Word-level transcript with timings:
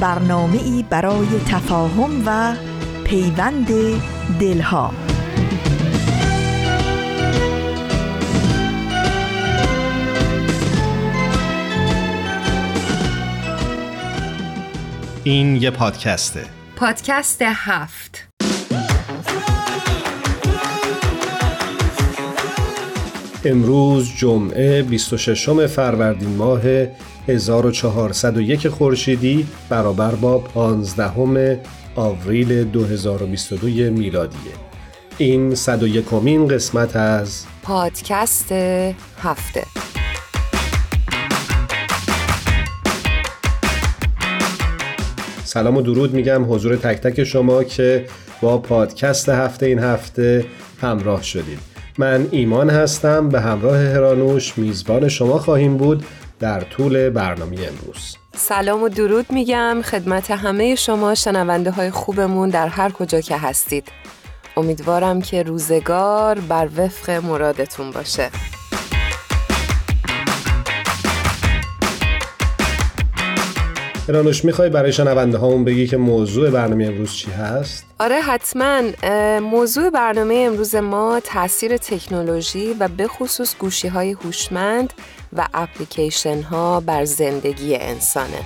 برنامه 0.00 0.62
ای 0.62 0.84
برای 0.90 1.26
تفاهم 1.48 2.22
و 2.26 2.54
پیوند 3.04 3.68
دلها. 4.40 4.92
این 15.24 15.56
یه 15.56 15.70
پادکسته 15.70 16.44
پادکست 16.76 17.42
هفت. 17.42 18.28
امروز 23.44 24.16
جمعه 24.16 24.82
26 24.82 25.48
فروردین 25.66 26.36
ماه 26.36 26.60
1401 27.28 28.68
خورشیدی 28.68 29.46
برابر 29.68 30.14
با 30.14 30.38
15 30.38 31.60
آوریل 31.96 32.64
2022 32.64 33.66
میلادیه. 33.90 34.52
این 35.18 35.54
101 35.54 36.12
مین 36.12 36.48
قسمت 36.48 36.96
از 36.96 37.44
پادکست 37.62 38.52
هفته. 39.18 39.64
سلام 45.44 45.76
و 45.76 45.82
درود 45.82 46.14
میگم 46.14 46.52
حضور 46.52 46.76
تک 46.76 47.00
تک 47.00 47.24
شما 47.24 47.64
که 47.64 48.06
با 48.40 48.58
پادکست 48.58 49.28
هفته 49.28 49.66
این 49.66 49.78
هفته 49.78 50.46
همراه 50.80 51.22
شدید. 51.22 51.58
من 51.98 52.26
ایمان 52.30 52.70
هستم 52.70 53.28
به 53.28 53.40
همراه 53.40 53.76
هرانوش 53.78 54.58
میزبان 54.58 55.08
شما 55.08 55.38
خواهیم 55.38 55.76
بود. 55.76 56.04
در 56.38 56.60
طول 56.60 57.10
برنامه 57.10 57.56
امروز. 57.56 58.16
سلام 58.36 58.82
و 58.82 58.88
درود 58.88 59.32
میگم 59.32 59.82
خدمت 59.84 60.30
همه 60.30 60.74
شما 60.74 61.14
شنونده 61.14 61.70
های 61.70 61.90
خوبمون 61.90 62.48
در 62.48 62.68
هر 62.68 62.90
کجا 62.90 63.20
که 63.20 63.36
هستید. 63.36 63.88
امیدوارم 64.56 65.22
که 65.22 65.42
روزگار 65.42 66.38
بر 66.38 66.68
وفق 66.76 67.10
مرادتون 67.10 67.90
باشه. 67.90 68.30
رانوش 74.08 74.44
می‌خوای 74.44 74.70
برای 74.70 74.92
شنونده 74.92 75.38
هامون 75.38 75.64
بگی 75.64 75.86
که 75.86 75.96
موضوع 75.96 76.50
برنامه 76.50 76.84
امروز 76.84 77.12
چی 77.12 77.30
هست؟ 77.30 77.84
آره 77.98 78.20
حتما. 78.20 78.82
موضوع 79.40 79.90
برنامه 79.90 80.34
امروز 80.46 80.74
ما 80.74 81.20
تاثیر 81.24 81.76
تکنولوژی 81.76 82.76
و 82.80 82.88
به 82.88 83.08
خصوص 83.08 83.56
گوشی 83.58 83.88
های 83.88 84.12
هوشمند 84.12 84.92
و 85.32 85.48
اپلیکیشن 85.54 86.42
ها 86.42 86.80
بر 86.80 87.04
زندگی 87.04 87.76
انسانه. 87.76 88.44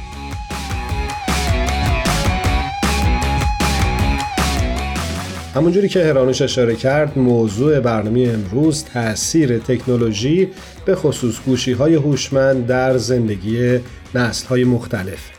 همونجوری 5.55 5.89
که 5.89 6.05
هرانوش 6.05 6.43
اشاره 6.43 6.77
کرد 6.77 7.19
موضوع 7.19 7.81
برنامه 7.81 8.31
امروز 8.35 8.85
تاثیر 8.85 9.59
تکنولوژی 9.59 10.49
به 10.85 10.95
خصوص 10.95 11.41
گوشی 11.47 11.73
های 11.73 11.95
هوشمند 11.95 12.67
در 12.67 12.99
زندگی 12.99 13.81
نسل 14.15 14.47
های 14.47 14.65
مختلف. 14.65 15.31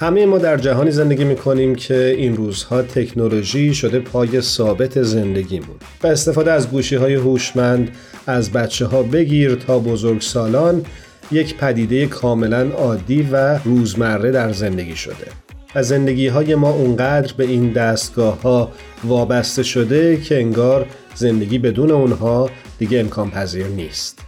همه 0.00 0.26
ما 0.26 0.38
در 0.38 0.56
جهانی 0.56 0.90
زندگی 0.90 1.24
می 1.24 1.36
کنیم 1.36 1.74
که 1.74 2.14
این 2.18 2.36
روزها 2.36 2.82
تکنولوژی 2.82 3.74
شده 3.74 4.00
پای 4.00 4.40
ثابت 4.40 5.02
زندگیمون. 5.02 5.76
و 6.02 6.06
استفاده 6.06 6.52
از 6.52 6.70
گوشی 6.70 6.96
های 6.96 7.14
هوشمند 7.14 7.90
از 8.26 8.52
بچه 8.52 8.86
ها 8.86 9.02
بگیر 9.02 9.54
تا 9.54 9.78
بزرگ 9.78 10.20
سالان 10.20 10.86
یک 11.30 11.56
پدیده 11.56 12.06
کاملا 12.06 12.70
عادی 12.70 13.28
و 13.32 13.58
روزمره 13.58 14.30
در 14.30 14.52
زندگی 14.52 14.96
شده. 14.96 15.26
و 15.74 15.82
زندگی 15.82 16.28
های 16.28 16.54
ما 16.54 16.70
اونقدر 16.70 17.34
به 17.36 17.44
این 17.44 17.72
دستگاه 17.72 18.42
ها 18.42 18.72
وابسته 19.04 19.62
شده 19.62 20.16
که 20.16 20.38
انگار 20.38 20.86
زندگی 21.14 21.58
بدون 21.58 21.90
اونها 21.90 22.50
دیگه 22.78 23.00
امکان 23.00 23.30
پذیر 23.30 23.66
نیست 23.66 24.18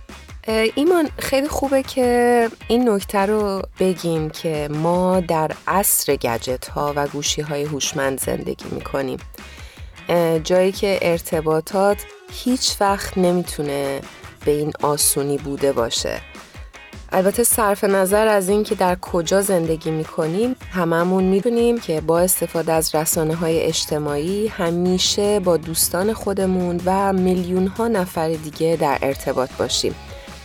ایمان 0.74 1.08
خیلی 1.18 1.48
خوبه 1.48 1.82
که 1.82 2.48
این 2.68 2.88
نکته 2.88 3.18
رو 3.18 3.62
بگیم 3.80 4.30
که 4.30 4.68
ما 4.72 5.20
در 5.20 5.50
عصر 5.66 6.16
گجت 6.16 6.68
ها 6.68 6.92
و 6.96 7.06
گوشی 7.06 7.42
های 7.42 7.62
هوشمند 7.62 8.20
زندگی 8.20 8.64
می‌کنیم. 8.70 9.18
جایی 10.44 10.72
که 10.72 10.98
ارتباطات 11.02 11.96
هیچ 12.32 12.76
وقت 12.80 13.18
نمی‌تونه 13.18 14.00
به 14.44 14.50
این 14.50 14.72
آسونی 14.82 15.38
بوده 15.38 15.72
باشه. 15.72 16.20
البته 17.12 17.44
صرف 17.44 17.84
نظر 17.84 18.28
از 18.28 18.48
اینکه 18.48 18.74
در 18.74 18.96
کجا 19.00 19.42
زندگی 19.42 19.90
می‌کنیم 19.90 20.56
هممون 20.70 21.24
می‌دونیم 21.24 21.80
که 21.80 22.00
با 22.00 22.20
استفاده 22.20 22.72
از 22.72 22.94
رسانه 22.94 23.34
های 23.34 23.60
اجتماعی 23.60 24.46
همیشه 24.46 25.40
با 25.40 25.56
دوستان 25.56 26.12
خودمون 26.12 26.80
و 26.84 27.12
میلیون 27.12 27.66
ها 27.66 27.88
نفر 27.88 28.28
دیگه 28.28 28.78
در 28.80 28.98
ارتباط 29.02 29.50
باشیم. 29.58 29.94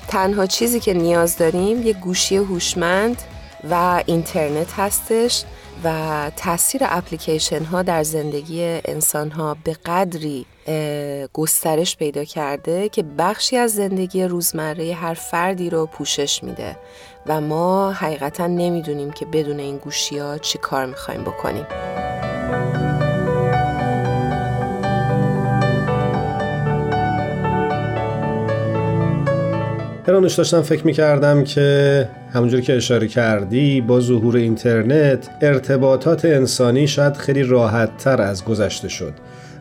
تنها 0.08 0.46
چیزی 0.46 0.80
که 0.80 0.94
نیاز 0.94 1.38
داریم 1.38 1.84
یه 1.84 1.94
گوشی 1.94 2.38
هوشمند 2.38 3.22
و 3.70 4.03
اینترنت 4.06 4.74
هستش 4.74 5.44
و 5.84 6.31
تاثیر 6.35 6.81
اپلیکیشن 6.85 7.63
ها 7.63 7.81
در 7.81 8.03
زندگی 8.03 8.63
انسان 8.85 9.31
ها 9.31 9.57
به 9.63 9.75
قدری 9.85 10.45
گسترش 11.34 11.97
پیدا 11.97 12.23
کرده 12.23 12.90
که 12.90 13.03
بخشی 13.17 13.57
از 13.57 13.72
زندگی 13.72 14.23
روزمره 14.23 14.94
هر 14.94 15.13
فردی 15.13 15.69
رو 15.69 15.85
پوشش 15.85 16.44
میده 16.44 16.78
و 17.28 17.41
ما 17.41 17.91
حقیقتا 17.91 18.47
نمی‌دونیم 18.47 19.12
که 19.12 19.25
بدون 19.25 19.59
این 19.59 19.78
گوشی 19.78 20.17
ها 20.17 20.38
چی 20.38 20.57
کار 20.57 20.85
می‌خوایم 20.85 21.22
بکنیم. 21.22 21.66
هرانوش 30.07 30.35
داشتم 30.35 30.61
فکر 30.61 30.85
می‌کردم 30.85 31.44
که 31.44 32.09
همونجور 32.34 32.62
که 32.62 32.75
اشاره 32.75 33.07
کردی 33.07 33.81
با 33.81 34.00
ظهور 34.00 34.35
اینترنت 34.35 35.29
ارتباطات 35.41 36.25
انسانی 36.25 36.88
شاید 36.88 37.17
خیلی 37.17 37.44
راحت 37.44 37.97
تر 37.97 38.22
از 38.22 38.45
گذشته 38.45 38.88
شد. 38.88 39.13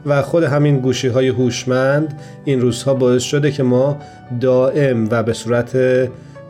و 0.07 0.23
خود 0.23 0.43
همین 0.43 0.81
گوشی 0.81 1.09
های 1.09 1.29
هوشمند 1.29 2.21
این 2.45 2.61
روزها 2.61 2.95
باعث 2.95 3.23
شده 3.23 3.51
که 3.51 3.63
ما 3.63 3.99
دائم 4.41 5.09
و 5.11 5.23
به 5.23 5.33
صورت 5.33 5.77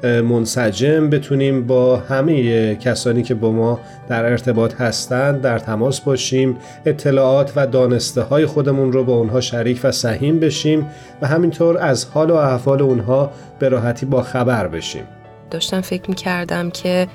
منسجم 0.03 1.11
بتونیم 1.11 1.67
با 1.67 1.97
همه 1.97 2.75
کسانی 2.75 3.23
که 3.23 3.35
با 3.35 3.53
ما 3.53 3.81
در 4.09 4.25
ارتباط 4.25 4.75
هستند 4.75 5.41
در 5.41 5.59
تماس 5.59 6.00
باشیم 6.00 6.56
اطلاعات 6.87 7.53
و 7.56 7.67
دانسته 7.67 8.23
های 8.23 8.47
خودمون 8.47 8.93
رو 8.93 9.05
با 9.05 9.12
اونها 9.12 9.41
شریک 9.41 9.81
و 9.85 9.93
سهیم 9.93 10.41
بشیم 10.41 10.87
و 11.23 11.27
همینطور 11.27 11.79
از 11.79 12.05
حال 12.05 12.31
و 12.31 12.35
احوال 12.35 12.83
اونها 12.83 13.31
به 13.59 13.69
راحتی 13.69 14.06
با 14.06 14.23
خبر 14.23 14.69
بشیم. 14.69 15.05
داشتم 15.51 15.81
فکر 15.81 16.11
می 16.11 16.17
کردم 16.17 16.71
که 16.71 17.09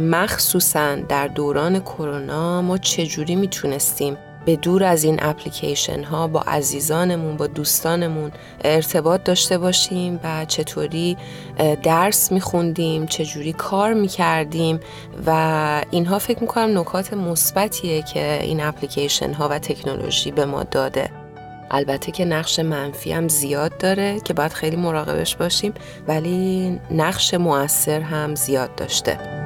مخصوصا 0.00 0.94
در 0.94 1.28
دوران 1.28 1.80
کرونا 1.80 2.62
ما 2.62 2.78
چجوری 2.78 3.36
می‌تونستیم 3.36 4.16
به 4.44 4.56
دور 4.56 4.84
از 4.84 5.04
این 5.04 5.18
اپلیکیشن 5.22 6.02
ها 6.02 6.26
با 6.26 6.40
عزیزانمون 6.40 7.36
با 7.36 7.46
دوستانمون 7.46 8.32
ارتباط 8.64 9.24
داشته 9.24 9.58
باشیم 9.58 10.20
و 10.24 10.44
چطوری 10.44 11.16
درس 11.82 12.32
میخوندیم 12.32 13.06
چجوری 13.06 13.52
کار 13.52 13.92
می‌کردیم 13.92 14.80
و 15.26 15.82
اینها 15.90 16.18
فکر 16.18 16.40
می‌کنم 16.40 16.78
نکات 16.78 17.14
مثبتیه 17.14 18.02
که 18.02 18.42
این 18.42 18.60
اپلیکیشن 18.60 19.32
ها 19.32 19.48
و 19.48 19.58
تکنولوژی 19.58 20.30
به 20.30 20.44
ما 20.44 20.62
داده. 20.62 21.19
البته 21.70 22.12
که 22.12 22.24
نقش 22.24 22.58
منفی 22.58 23.12
هم 23.12 23.28
زیاد 23.28 23.78
داره 23.78 24.20
که 24.20 24.34
باید 24.34 24.52
خیلی 24.52 24.76
مراقبش 24.76 25.36
باشیم 25.36 25.74
ولی 26.08 26.80
نقش 26.90 27.34
مؤثر 27.34 28.00
هم 28.00 28.34
زیاد 28.34 28.74
داشته. 28.74 29.40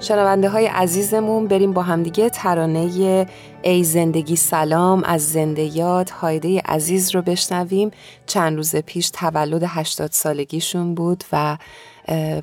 شنونده 0.00 0.48
های 0.48 0.66
عزیزمون 0.66 1.46
بریم 1.46 1.72
با 1.72 1.82
همدیگه 1.82 2.30
ترانه 2.30 3.26
ای 3.62 3.84
زندگی 3.84 4.36
سلام 4.36 5.04
از 5.04 5.32
زنده 5.32 5.62
یاد 5.62 6.10
هایده 6.10 6.60
عزیز 6.60 7.14
رو 7.14 7.22
بشنویم. 7.22 7.90
چند 8.26 8.56
روز 8.56 8.76
پیش 8.76 9.10
تولد 9.10 9.62
80 9.66 10.12
سالگیشون 10.12 10.94
بود 10.94 11.24
و 11.32 11.58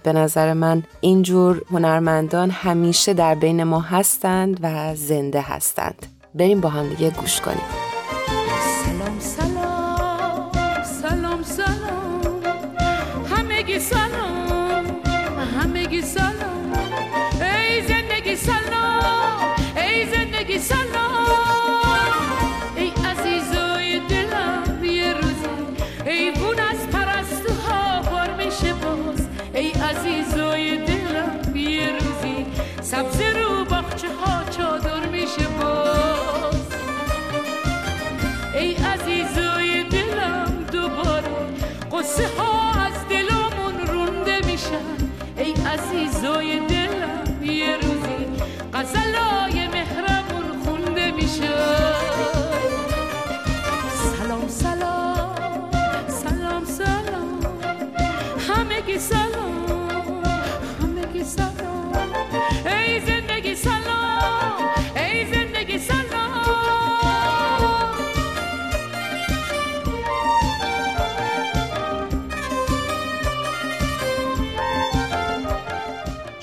به 0.04 0.14
نظر 0.14 0.54
من 0.54 0.84
اینجور 1.02 1.62
هنرمندان 1.72 2.50
همیشه 2.50 3.14
در 3.14 3.36
بین 3.36 3.64
ما 3.64 3.80
هستند 3.80 4.60
و 4.62 4.96
زنده 4.96 5.42
هستند. 5.42 6.06
بریم 6.36 6.62
با 6.62 6.70
هم 6.70 6.90
دیگه 6.90 7.10
گوش 7.10 7.42
کنیم. 7.42 7.94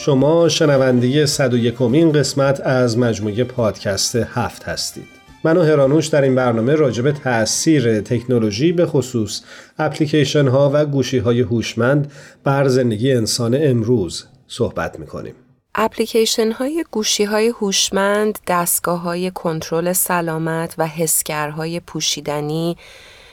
شما 0.05 0.49
شنونده 0.49 1.27
101 1.27 1.75
کمین 1.75 2.13
قسمت 2.13 2.61
از 2.61 2.99
مجموعه 2.99 3.45
پادکست 3.45 4.17
هفت 4.17 4.65
هستید. 4.65 5.09
من 5.45 5.57
و 5.57 5.63
هرانوش 5.63 6.07
در 6.07 6.23
این 6.23 6.35
برنامه 6.35 6.75
راجع 6.75 7.03
به 7.03 7.13
تأثیر 7.13 8.01
تکنولوژی 8.01 8.73
به 8.73 8.87
خصوص 8.87 9.43
اپلیکیشن 9.79 10.49
ها 10.49 10.71
و 10.75 10.85
گوشی 10.87 11.19
های 11.19 11.41
هوشمند 11.41 12.13
بر 12.45 12.69
زندگی 12.69 13.13
انسان 13.13 13.59
امروز 13.63 14.25
صحبت 14.49 14.99
می‌کنیم. 14.99 15.35
اپلیکیشن 15.75 16.53
های 16.53 16.85
گوشی 16.91 17.25
های 17.25 17.49
هوشمند، 17.49 18.39
دستگاه 18.47 19.01
های 19.01 19.31
کنترل 19.31 19.93
سلامت 19.93 20.75
و 20.79 20.87
حسگرهای 20.87 21.81
پوشیدنی 21.81 22.77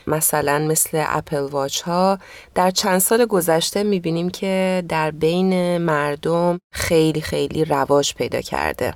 مثلا 0.09 0.59
مثل 0.59 1.03
اپل 1.07 1.39
واچ 1.39 1.81
ها 1.81 2.19
در 2.55 2.71
چند 2.71 2.99
سال 2.99 3.25
گذشته 3.25 3.83
می‌بینیم 3.83 4.29
که 4.29 4.83
در 4.89 5.11
بین 5.11 5.77
مردم 5.77 6.59
خیلی 6.73 7.21
خیلی 7.21 7.65
رواج 7.65 8.13
پیدا 8.13 8.41
کرده. 8.41 8.93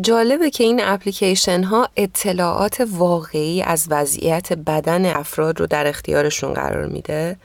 جالبه 0.00 0.50
که 0.50 0.64
این 0.64 0.80
اپلیکیشن 0.84 1.62
ها 1.62 1.88
اطلاعات 1.96 2.86
واقعی 2.90 3.62
از 3.62 3.86
وضعیت 3.90 4.52
بدن 4.52 5.06
افراد 5.06 5.60
رو 5.60 5.66
در 5.66 5.86
اختیارشون 5.86 6.54
قرار 6.54 6.86
میده 6.86 7.36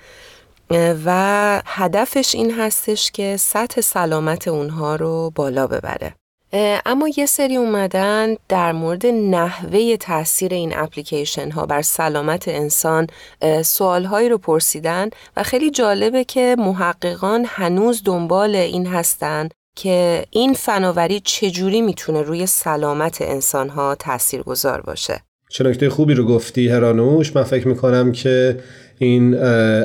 و 1.05 1.61
هدفش 1.65 2.35
این 2.35 2.51
هستش 2.51 3.11
که 3.11 3.37
سطح 3.37 3.81
سلامت 3.81 4.47
اونها 4.47 4.95
رو 4.95 5.31
بالا 5.35 5.67
ببره. 5.67 6.20
اما 6.85 7.09
یه 7.17 7.25
سری 7.25 7.55
اومدن 7.55 8.35
در 8.49 8.71
مورد 8.71 9.05
نحوه 9.05 9.97
تاثیر 9.97 10.53
این 10.53 10.73
اپلیکیشن 10.75 11.51
ها 11.51 11.65
بر 11.65 11.81
سلامت 11.81 12.47
انسان 12.47 13.07
سوال 13.63 14.05
هایی 14.05 14.29
رو 14.29 14.37
پرسیدن 14.37 15.09
و 15.37 15.43
خیلی 15.43 15.71
جالبه 15.71 16.23
که 16.23 16.55
محققان 16.59 17.45
هنوز 17.47 18.01
دنبال 18.05 18.55
این 18.55 18.87
هستن 18.87 19.49
که 19.75 20.25
این 20.29 20.53
فناوری 20.53 21.19
چجوری 21.19 21.81
می‌تونه 21.81 22.21
روی 22.21 22.45
سلامت 22.45 23.21
انسان 23.21 23.69
ها 23.69 23.95
تأثیر 23.95 24.41
گذار 24.41 24.81
باشه. 24.81 25.21
چه 25.49 25.89
خوبی 25.89 26.13
رو 26.13 26.25
گفتی 26.25 26.69
هرانوش. 26.69 27.35
من 27.35 27.43
فکر 27.43 27.67
می‌کنم 27.67 28.11
که 28.11 28.59
این 28.99 29.35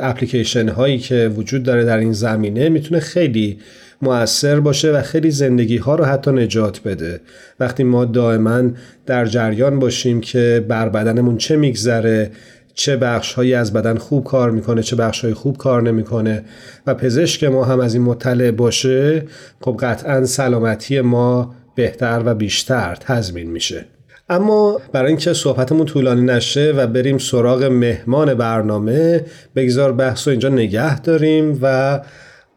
اپلیکیشن 0.02 0.68
هایی 0.68 0.98
که 0.98 1.32
وجود 1.36 1.62
داره 1.62 1.84
در 1.84 1.98
این 1.98 2.12
زمینه 2.12 2.68
می‌تونه 2.68 3.00
خیلی 3.00 3.60
مؤثر 4.02 4.60
باشه 4.60 4.92
و 4.92 5.02
خیلی 5.02 5.30
زندگی 5.30 5.76
ها 5.76 5.94
رو 5.94 6.04
حتی 6.04 6.30
نجات 6.30 6.80
بده. 6.82 7.20
وقتی 7.60 7.84
ما 7.84 8.04
دائما 8.04 8.62
در 9.06 9.26
جریان 9.26 9.78
باشیم 9.78 10.20
که 10.20 10.64
بر 10.68 10.88
بدنمون 10.88 11.36
چه 11.36 11.56
میگذره 11.56 12.30
چه 12.74 12.96
بخش 12.96 13.32
هایی 13.32 13.54
از 13.54 13.72
بدن 13.72 13.96
خوب 13.96 14.24
کار 14.24 14.50
می‌کنه 14.50 14.82
چه 14.82 14.96
بخش 14.96 15.24
های 15.24 15.34
خوب 15.34 15.56
کار 15.56 15.82
نمی‌کنه 15.82 16.44
و 16.86 16.94
پزشک 16.94 17.44
ما 17.44 17.64
هم 17.64 17.80
از 17.80 17.94
این 17.94 18.02
مطلع 18.02 18.50
باشه 18.50 19.22
خب 19.60 19.76
قطعا 19.80 20.24
سلامتی 20.24 21.00
ما 21.00 21.54
بهتر 21.74 22.22
و 22.24 22.34
بیشتر 22.34 22.94
تضمین 22.94 23.50
میشه. 23.50 23.84
اما 24.28 24.80
برای 24.92 25.08
اینکه 25.08 25.32
صحبتمون 25.32 25.86
طولانی 25.86 26.22
نشه 26.22 26.72
و 26.76 26.86
بریم 26.86 27.18
سراغ 27.18 27.64
مهمان 27.64 28.34
برنامه 28.34 29.24
بگذار 29.56 29.92
بحث 29.92 30.28
رو 30.28 30.30
اینجا 30.30 30.48
نگه 30.48 31.00
داریم 31.00 31.58
و 31.62 32.00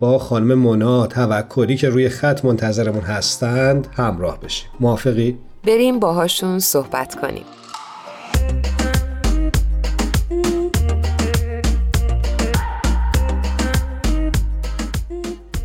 با 0.01 0.19
خانم 0.19 0.53
مونا 0.53 1.07
توکلی 1.07 1.77
که 1.77 1.89
روی 1.89 2.09
خط 2.09 2.45
منتظرمون 2.45 3.01
هستند 3.01 3.87
همراه 3.97 4.39
بشیم. 4.39 4.69
موافقی؟ 4.79 5.37
بریم 5.63 5.99
باهاشون 5.99 6.59
صحبت 6.59 7.15
کنیم. 7.15 7.45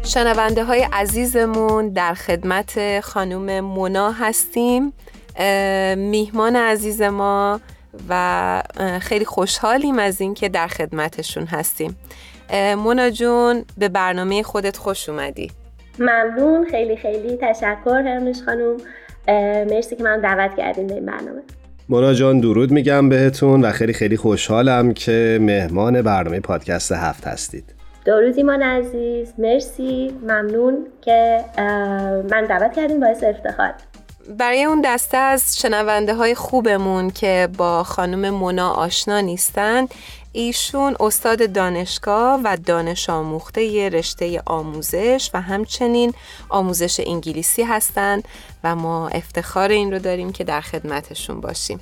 شنونده 0.04 0.64
های 0.64 0.86
عزیزمون 0.92 1.88
در 1.88 2.14
خدمت 2.14 3.00
خانم 3.00 3.60
مونا 3.60 4.12
هستیم. 4.12 4.92
میهمان 5.96 6.56
عزیز 6.56 7.02
ما 7.02 7.60
و 8.08 8.62
خیلی 9.00 9.24
خوشحالیم 9.24 9.98
از 9.98 10.20
اینکه 10.20 10.48
در 10.48 10.66
خدمتشون 10.66 11.44
هستیم. 11.44 11.96
مونا 12.78 13.10
جون 13.10 13.64
به 13.78 13.88
برنامه 13.88 14.42
خودت 14.42 14.76
خوش 14.76 15.08
اومدی. 15.08 15.50
ممنون. 15.98 16.66
خیلی 16.70 16.96
خیلی 16.96 17.38
تشکر 17.42 18.02
هرنوش 18.06 18.36
خانوم 18.42 18.76
مرسی 19.70 19.96
که 19.96 20.02
من 20.04 20.20
دعوت 20.20 20.56
کردیم 20.56 20.86
به 20.86 20.94
این 20.94 21.06
برنامه. 21.06 21.42
مونا 21.88 22.14
جان 22.14 22.40
درود 22.40 22.70
میگم 22.70 23.08
بهتون 23.08 23.64
و 23.64 23.72
خیلی 23.72 23.92
خیلی 23.92 24.16
خوشحالم 24.16 24.92
که 24.92 25.38
مهمان 25.40 26.02
برنامه 26.02 26.40
پادکست 26.40 26.92
هفت 26.92 27.26
هستید. 27.26 27.74
درود 28.04 28.36
ایمان 28.36 28.62
عزیز. 28.62 29.32
مرسی. 29.38 30.14
ممنون 30.22 30.86
که 31.00 31.44
من 32.30 32.44
دعوت 32.48 32.72
کردیم 32.72 33.00
باعث 33.00 33.24
افتخار. 33.24 33.74
برای 34.38 34.64
اون 34.64 34.80
دسته 34.84 35.16
از 35.16 35.58
شنونده 35.58 36.14
های 36.14 36.34
خوبمون 36.34 37.10
که 37.10 37.48
با 37.58 37.82
خانم 37.82 38.30
مونا 38.30 38.70
آشنا 38.70 39.20
نیستن 39.20 39.86
ایشون 40.36 40.96
استاد 41.00 41.52
دانشگاه 41.52 42.40
و 42.44 42.56
دانش 42.66 43.10
آموخته 43.10 43.88
رشته 43.88 44.42
آموزش 44.46 45.30
و 45.34 45.40
همچنین 45.40 46.12
آموزش 46.48 47.00
انگلیسی 47.06 47.62
هستند 47.62 48.28
و 48.64 48.76
ما 48.76 49.08
افتخار 49.08 49.68
این 49.68 49.92
رو 49.92 49.98
داریم 49.98 50.32
که 50.32 50.44
در 50.44 50.60
خدمتشون 50.60 51.40
باشیم. 51.40 51.80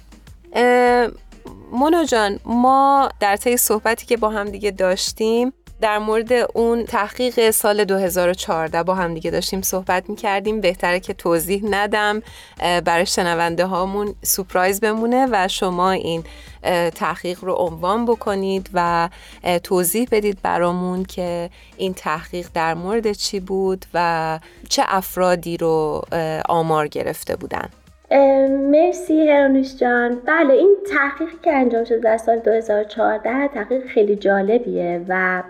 مونا 1.73 2.05
جان 2.05 2.39
ما 2.45 3.09
در 3.21 3.37
طی 3.37 3.57
صحبتی 3.57 4.07
که 4.07 4.17
با 4.17 4.31
هم 4.31 4.51
دیگه 4.51 4.71
داشتیم 4.71 5.53
در 5.83 5.99
مورد 5.99 6.33
اون 6.55 6.85
تحقیق 6.85 7.51
سال 7.51 7.85
2014 7.85 8.83
با 8.83 8.95
هم 8.95 9.15
دیگه 9.15 9.31
داشتیم 9.31 9.63
صحبت 9.63 10.11
می 10.11 10.17
کردیم 10.17 10.61
بهتره 10.61 11.01
که 11.01 11.15
توضیح 11.15 11.63
ندم. 11.71 12.23
برای 12.85 13.07
شنونده 13.07 13.67
هامون 13.67 14.15
سپرایز 14.23 14.81
بمونه 14.81 15.29
و 15.33 15.49
شما 15.49 15.91
این 15.91 16.25
تحقیق 16.95 17.45
رو 17.45 17.53
عنوان 17.53 18.05
بکنید 18.05 18.71
و 18.75 19.09
توضیح 19.63 20.09
بدید 20.13 20.39
برامون 20.43 21.05
که 21.05 21.51
این 21.77 21.95
تحقیق 21.95 22.49
در 22.55 22.75
مورد 22.75 23.13
چی 23.13 23.41
بود 23.41 23.87
و 23.95 24.39
چه 24.69 24.83
افرادی 24.89 25.57
رو 25.57 26.03
آمار 26.49 26.89
گرفته 26.89 27.37
بودن. 27.37 27.69
مرسی 28.71 29.29
هرانوش 29.29 29.77
جان. 29.77 30.21
بله 30.27 30.53
این 30.53 30.77
تحقیقی 30.91 31.37
که 31.45 31.53
انجام 31.53 31.85
شده 31.85 31.99
در 31.99 32.19
سال 32.19 32.39
2014 32.39 33.49
تحقیق 33.55 33.87
خیلی 33.87 34.17
جالبیه 34.17 35.05
و 35.09 35.43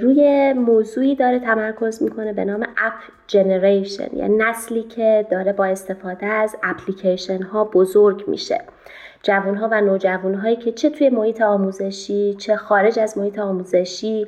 روی 0.00 0.52
موضوعی 0.52 1.14
داره 1.14 1.38
تمرکز 1.38 2.02
می‌کنه 2.02 2.32
به 2.32 2.44
نام 2.44 2.62
اپ 2.62 2.94
جنریشن 3.26 4.16
یعنی 4.16 4.36
نسلی 4.36 4.82
که 4.82 5.26
داره 5.30 5.52
با 5.52 5.64
استفاده 5.64 6.26
از 6.26 6.56
اپلیکیشن 6.62 7.42
ها 7.42 7.64
بزرگ 7.64 8.24
میشه. 8.28 8.60
جوان 9.22 9.56
ها 9.56 9.68
و 9.72 9.80
نوجوان 9.80 10.34
هایی 10.34 10.56
که 10.56 10.72
چه 10.72 10.90
توی 10.90 11.08
محیط 11.08 11.40
آموزشی 11.40 12.34
چه 12.34 12.56
خارج 12.56 12.98
از 12.98 13.18
محیط 13.18 13.38
آموزشی 13.38 14.26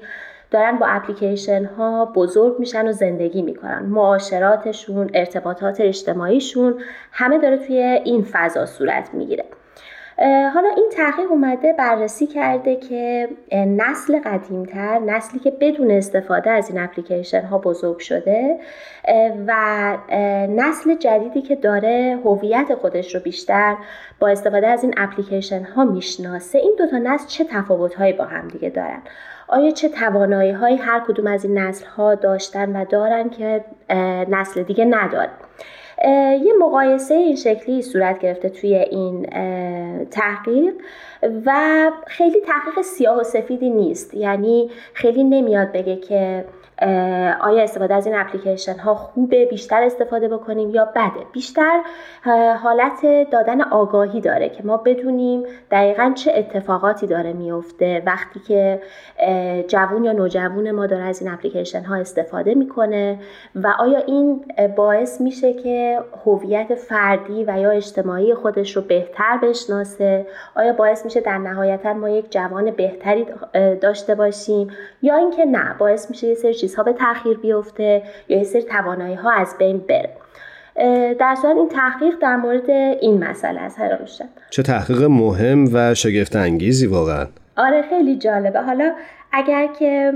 دارن 0.50 0.78
با 0.78 0.87
اپلیکیشن 0.87 1.64
ها 1.64 2.12
بزرگ 2.14 2.59
میشن 2.59 2.88
و 2.88 2.92
زندگی 2.92 3.42
می‌کنن. 3.42 3.83
معاشراتشون 3.83 5.11
ارتباطات 5.14 5.80
اجتماعیشون 5.80 6.75
همه 7.12 7.38
داره 7.38 7.57
توی 7.57 7.76
این 8.04 8.26
فضا 8.33 8.66
صورت 8.66 9.14
می‌گیره. 9.14 9.45
حالا 10.55 10.69
این 10.77 10.89
تحقیق 10.93 11.31
اومده 11.31 11.73
بررسی 11.73 12.27
کرده 12.27 12.77
که 12.77 13.29
نسل 13.53 14.19
قدیمتر 14.19 14.99
نسلی 14.99 15.41
که 15.41 15.50
بدون 15.50 15.91
استفاده 15.91 16.50
از 16.50 16.71
این 16.71 16.79
اپلیکیشن 16.79 17.43
ها 17.43 17.59
بزرگ 17.59 17.99
شده 17.99 18.59
و 19.47 19.53
نسل 20.49 20.95
جدیدی 20.95 21.43
که 21.43 21.57
داره 21.57 22.19
هویت 22.25 22.75
خودش 22.75 23.15
رو 23.15 23.21
بیشتر 23.21 23.77
با 24.19 24.29
استفاده 24.29 24.67
از 24.67 24.83
این 24.85 24.95
اپلیکیشن 24.97 25.62
ها 25.62 25.85
می‌شناسه 25.85 26.59
این 26.59 26.75
دوتا 26.79 26.99
نسل 26.99 27.27
چه 27.27 27.45
تفاوت 27.45 27.95
هایی 27.95 28.12
با 28.12 28.25
هم 28.25 28.49
دیگه 28.49 28.71
دارن؟ 28.71 29.03
آیا 29.49 29.71
چه 29.71 29.89
توانایی 29.89 30.50
هایی 30.50 30.77
هر 30.77 31.00
کدوم 31.09 31.27
از 31.27 31.45
این 31.45 31.59
نسل 31.59 31.87
ها 31.87 32.15
داشتن 32.15 32.77
و 32.77 32.85
دارن 32.85 33.31
که 33.31 33.65
نسل 34.29 34.62
دیگه 34.62 34.85
نداره 34.85 35.31
یه 36.45 36.52
مقایسه 36.61 37.14
این 37.14 37.37
شکلی 37.37 37.83
صورت 37.83 38.19
گرفته 38.19 38.49
توی 38.49 38.75
این 38.75 39.26
تحقیق 40.11 40.75
و 41.47 41.90
خیلی 42.07 42.40
تحقیق 42.40 42.83
سیاه 42.85 43.21
و 43.21 43.23
سفیدی 43.23 43.71
نیست. 43.71 44.14
یعنی 44.14 44.71
خیلی 44.95 45.25
نمیاد 45.25 45.73
بگه 45.73 45.97
که 45.97 46.45
آیا 47.41 47.63
استفاده 47.63 47.95
از 47.95 48.07
این 48.07 48.17
اپلیکیشن 48.17 48.79
ها 48.79 48.95
خوبه 48.95 49.47
بیشتر 49.47 49.83
استفاده 49.83 50.29
بکنیم 50.29 50.71
یا 50.71 50.85
بده؟ 50.85 51.27
بیشتر 51.33 51.81
حالت 52.63 53.31
دادن 53.31 53.61
آگاهی 53.61 54.21
داره 54.21 54.49
که 54.49 54.63
ما 54.63 54.77
بدونیم 54.77 55.43
دقیقا 55.71 56.13
چه 56.15 56.33
اتفاقاتی 56.37 57.07
داره 57.07 57.33
میفته 57.33 58.03
وقتی 58.07 58.41
که 58.41 58.81
جوون 59.69 60.05
یا 60.05 60.13
نوجوون 60.13 60.71
ما 60.71 60.87
داره 60.87 61.05
از 61.05 61.23
این 61.23 61.33
اپلیکیشن 61.33 61.83
ها 61.83 61.97
استفاده 61.97 62.55
می‌کنه 62.55 63.19
و 63.55 63.75
آیا 63.79 63.99
این 63.99 64.45
باعث 64.77 65.21
میشه 65.21 65.53
که 65.53 65.99
هویت 66.27 66.75
فردی 66.75 67.45
و 67.45 67.59
یا 67.61 67.71
اجتماعی 67.71 68.35
خودش 68.35 68.77
رو 68.77 68.83
بهتر 68.83 69.39
بشناسه؟ 69.43 70.27
آیا 70.55 70.73
باعث 70.73 71.05
میشه 71.05 71.21
در 71.21 71.39
نهایتا 71.39 71.95
ما 71.95 72.09
یک 72.11 72.33
جوان 72.33 72.71
بهتری 72.71 73.27
داشته 73.81 74.15
باشیم؟ 74.15 74.71
یا 75.03 75.17
اینکه 75.17 75.45
نه 75.45 75.75
باعث 75.79 76.11
میشه 76.11 76.27
یه 76.27 76.35
سری 76.35 76.55
چیزها 76.71 76.83
به 76.83 76.93
تاخیر 76.93 77.39
بیفته 77.39 78.03
یا 78.29 78.39
یه 78.39 78.45
سری 78.45 78.62
توانایی 78.62 79.15
ها 79.15 79.31
از 79.31 79.55
بین 79.59 79.79
بره. 79.79 80.11
در 81.15 81.37
صورت 81.43 81.57
این 81.57 81.69
تحقیق 81.69 82.15
در 82.21 82.37
مورد 82.37 82.71
این 83.00 83.25
مسئله 83.25 83.61
است 83.61 83.79
هر 83.79 83.99
چه 84.50 84.62
تحقیق 84.62 85.03
مهم 85.03 85.75
و 85.75 85.95
شگفت 85.95 86.37
انگیزی 86.37 86.87
واقعا؟ 86.87 87.27
آره 87.57 87.83
خیلی 87.83 88.17
جالبه. 88.17 88.61
حالا 88.61 88.93
اگر 89.33 89.67
که 89.79 90.12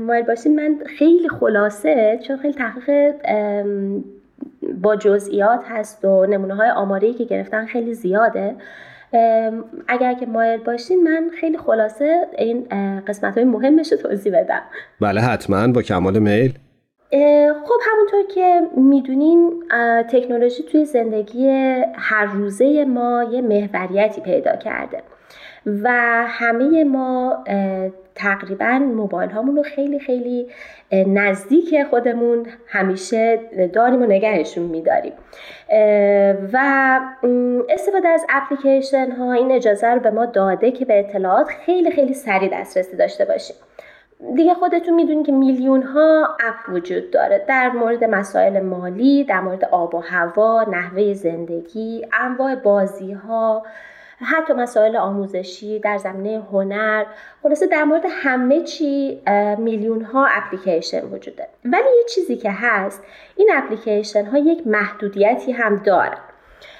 مایل 0.00 0.24
باشین 0.24 0.56
من 0.56 0.76
خیلی 0.98 1.28
خلاصه 1.28 2.20
چون 2.26 2.36
خیلی 2.36 2.54
تحقیق 2.54 3.14
با 4.82 4.96
جزئیات 4.96 5.60
هست 5.68 6.04
و 6.04 6.26
نمونه 6.26 6.54
های 6.54 6.70
آماری 6.70 7.14
که 7.14 7.24
گرفتن 7.24 7.66
خیلی 7.66 7.94
زیاده. 7.94 8.54
اگر 9.88 10.14
که 10.14 10.26
مایل 10.26 10.60
باشین 10.60 11.02
من 11.02 11.30
خیلی 11.40 11.58
خلاصه 11.58 12.26
این 12.38 12.66
قسمت 13.08 13.34
های 13.34 13.44
مهمش 13.44 13.92
رو 13.92 13.98
توضیح 13.98 14.40
بدم. 14.40 14.62
بله 15.00 15.20
حتما 15.20 15.68
با 15.68 15.82
کمال 15.82 16.18
میل. 16.18 16.52
خب 17.64 17.80
همونطور 17.90 18.34
که 18.34 18.60
می‌دونین 18.76 19.62
تکنولوژی 20.10 20.62
توی 20.62 20.84
زندگی 20.84 21.48
هر 21.94 22.24
روزه 22.24 22.84
ما 22.84 23.24
یه 23.32 23.40
محوریتی 23.40 24.20
پیدا 24.20 24.56
کرده. 24.56 25.02
و 25.66 25.90
همه 26.26 26.84
ما 26.84 27.44
تقریبا 28.14 28.78
موبایل 28.78 29.30
هامون 29.30 29.56
رو 29.56 29.62
خیلی 29.62 29.98
خیلی 29.98 30.48
نزدیک 30.92 31.82
خودمون 31.90 32.46
همیشه 32.66 33.40
داریم 33.72 34.02
و 34.02 34.06
نگهشون 34.06 34.64
میداریم. 34.64 35.12
و 36.52 37.00
استفاده 37.68 38.08
از 38.08 38.26
اپلیکیشن 38.28 39.10
ها 39.10 39.32
این 39.32 39.52
اجازه 39.52 39.86
رو 39.86 40.00
به 40.00 40.10
ما 40.10 40.26
داده 40.26 40.70
که 40.70 40.84
به 40.84 40.98
اطلاعات 40.98 41.48
خیلی 41.48 41.90
خیلی 41.90 42.14
سریع 42.14 42.60
دسترسی 42.60 42.96
داشته 42.96 43.24
باشیم. 43.24 43.56
دیگه 44.34 44.54
خودتون 44.54 44.94
می‌دونید 44.94 45.26
که 45.26 45.32
میلیون 45.32 45.82
ها 45.82 46.28
اپ 46.40 46.74
وجود 46.74 47.10
داره. 47.10 47.44
در 47.48 47.68
مورد 47.68 48.04
مسائل 48.04 48.60
مالی 48.60 49.24
در 49.24 49.40
مورد 49.40 49.64
آب 49.64 49.94
و 49.94 49.98
هوا 49.98 50.64
نحوه 50.70 51.14
زندگی 51.14 52.06
انواع 52.20 52.54
بازی 52.54 53.12
ها 53.12 53.62
حتی 54.24 54.52
مسائل 54.52 54.96
آموزشی 54.96 55.78
در 55.78 55.98
زمینه 55.98 56.42
هنر 56.52 57.04
خلاصه 57.42 57.66
در 57.66 57.84
مورد 57.84 58.04
همه 58.08 58.60
چی 58.60 59.22
میلیون 59.58 60.02
ها 60.02 60.26
اپلیکیشن 60.26 61.04
وجوده. 61.04 61.48
ولی 61.64 61.88
یه 61.98 62.04
چیزی 62.14 62.36
که 62.36 62.50
هست 62.50 63.02
این 63.36 63.50
اپلیکیشن 63.54 64.24
ها 64.24 64.38
یک 64.38 64.66
محدودیتی 64.66 65.52
هم 65.52 65.76
دارن. 65.76 66.18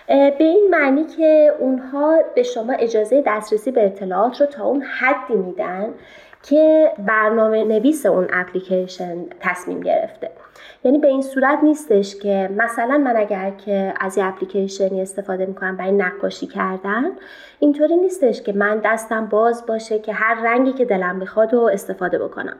به 0.08 0.34
این 0.38 0.68
معنی 0.70 1.04
که 1.04 1.54
اونها 1.58 2.18
به 2.34 2.42
شما 2.42 2.72
اجازه 2.72 3.22
دسترسی 3.26 3.70
به 3.70 3.86
اطلاعات 3.86 4.40
رو 4.40 4.46
تا 4.46 4.64
اون 4.64 4.82
حدی 4.82 5.34
میدن 5.34 5.94
که 6.42 6.92
برنامه 6.98 7.64
نویس 7.64 8.06
اون 8.06 8.26
اپلیکیشن 8.32 9.24
تصمیم 9.40 9.80
گرفته. 9.80 10.30
یعنی 10.84 10.98
به 10.98 11.08
این 11.08 11.22
صورت 11.22 11.58
نیستش 11.62 12.16
که 12.16 12.50
مثلا 12.56 12.98
من 12.98 13.16
اگر 13.16 13.50
که 13.50 13.94
از 14.00 14.18
یه 14.18 14.24
اپلیکیشنی 14.24 15.02
استفاده 15.02 15.46
می‌کنم 15.46 15.76
برای 15.76 15.92
نقاشی 15.92 16.46
کردن 16.46 17.04
اینطوری 17.58 17.96
نیستش 17.96 18.42
که 18.42 18.52
من 18.52 18.80
دستم 18.84 19.26
باز 19.26 19.66
باشه 19.66 19.98
که 19.98 20.12
هر 20.12 20.34
رنگی 20.44 20.72
که 20.72 20.84
دلم 20.84 21.16
می‌خواد 21.16 21.52
رو 21.52 21.60
استفاده 21.60 22.18
بکنم. 22.18 22.56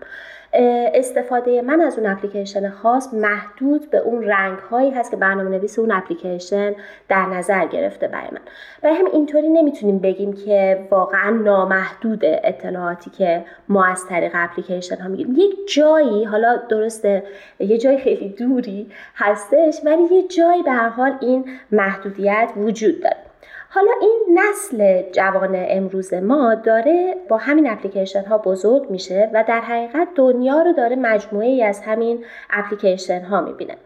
استفاده 0.52 1.62
من 1.62 1.80
از 1.80 1.99
اون 1.99 2.07
اپلیکیشن 2.07 2.71
خاص 2.71 3.14
محدود 3.14 3.90
به 3.90 3.99
اون 3.99 4.23
رنگ 4.23 4.59
هایی 4.59 4.90
هست 4.90 5.11
که 5.11 5.16
برنامه 5.16 5.50
نویس 5.50 5.78
اون 5.78 5.90
اپلیکیشن 5.90 6.75
در 7.09 7.26
نظر 7.26 7.66
گرفته 7.66 8.09
برای 8.09 8.28
من. 8.33 8.40
برای 8.83 8.97
هم 8.97 9.07
اینطوری 9.12 9.49
نمی‌تونیم 9.49 9.99
بگیم 9.99 10.33
که 10.33 10.87
واقعا 10.90 11.30
نامحدود 11.30 12.21
اطلاعاتی 12.25 13.11
که 13.11 13.45
ما 13.69 13.85
از 13.85 14.07
طریق 14.07 14.33
اپلیکیشن 14.35 14.97
ها 14.97 15.09
می‌گیریم. 15.09 15.35
یک 15.37 15.75
جایی 15.75 16.25
حالا 16.25 16.57
درسته 16.57 17.23
یه 17.59 17.78
جای 17.78 17.99
خیلی 17.99 18.28
دوری 18.28 18.90
هستش 19.14 19.80
ولی 19.85 20.02
یه 20.02 20.28
جایی 20.28 20.62
به 20.62 20.73
حال 20.73 21.12
این 21.21 21.45
محدودیت 21.73 22.50
وجود 22.57 23.02
داره. 23.02 23.29
حالا 23.73 23.93
این 24.00 24.39
نسل 24.39 25.03
جوان 25.12 25.50
امروز 25.55 26.15
ما 26.15 26.55
داره 26.55 27.17
با 27.29 27.37
همین 27.37 27.71
اپلیکیشن 27.71 28.25
ها 28.25 28.39
بزرگ 28.39 28.91
میشه 28.91 29.31
و 29.35 29.45
در 29.49 29.61
حقیقت 29.61 30.09
دنیا 30.15 30.62
رو 30.62 30.73
داره 30.73 30.97
مجموعه 30.97 31.47
ای 31.47 31.62
از 31.62 31.81
همین 31.81 32.25
اپلیکیشن 32.50 33.21
ها 33.21 33.41
می‌بینه. 33.41 33.77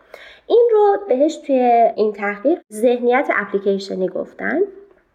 این 0.46 0.68
رو 0.72 0.98
بهش 1.08 1.36
توی 1.36 1.90
این 1.96 2.12
تحقیق 2.12 2.58
ذهنیت 2.72 3.28
اپلیکیشنی 3.34 4.08
گفتن 4.08 4.60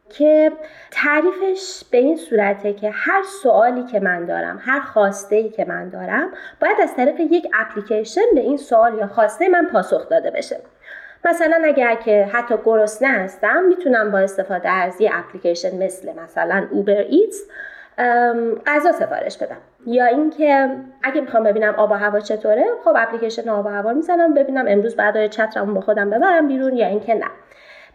که 0.09 0.51
تعریفش 0.91 1.83
به 1.91 1.97
این 1.97 2.17
صورته 2.17 2.73
که 2.73 2.89
هر 2.89 3.23
سوالی 3.43 3.83
که 3.83 3.99
من 3.99 4.25
دارم 4.25 4.59
هر 4.61 4.79
خواسته 4.79 5.35
ای 5.35 5.49
که 5.49 5.65
من 5.65 5.89
دارم 5.89 6.31
باید 6.61 6.77
از 6.81 6.95
طریق 6.95 7.19
یک 7.19 7.47
اپلیکیشن 7.53 8.21
به 8.35 8.41
این 8.41 8.57
سوال 8.57 8.97
یا 8.97 9.07
خواسته 9.07 9.49
من 9.49 9.67
پاسخ 9.71 10.09
داده 10.09 10.31
بشه. 10.31 10.59
مثلا 11.25 11.61
اگر 11.65 11.95
که 11.95 12.29
حتی 12.33 12.55
گرسنه 12.65 13.07
هستم 13.07 13.63
می‌تونم 13.63 14.11
با 14.11 14.19
استفاده 14.19 14.69
از 14.69 15.01
یه 15.01 15.11
اپلیکیشن 15.13 15.83
مثل 15.83 16.13
مثلا 16.23 16.67
اوبر 16.71 16.97
ایتس 16.97 17.43
غذا 18.65 18.91
سفارش 18.91 19.37
بدم. 19.37 19.57
یا 19.85 20.05
اینکه 20.05 20.69
اگه 21.03 21.21
می‌خوام 21.21 21.43
ببینم 21.43 21.75
آب 21.75 21.91
و 21.91 21.93
هوا 21.93 22.19
چطوره 22.19 22.65
خب 22.83 22.93
اپلیکیشن 22.97 23.49
آب 23.49 23.65
و 23.65 23.69
هوا 23.69 23.93
می‌زنم 23.93 24.33
ببینم 24.33 24.65
امروز 24.67 24.95
بعد 24.95 25.27
چترمو 25.27 25.73
با 25.73 25.81
خودم 25.81 26.09
ببرم 26.09 26.47
بیرون 26.47 26.77
یا 26.77 26.87
اینکه 26.87 27.15
نه. 27.15 27.27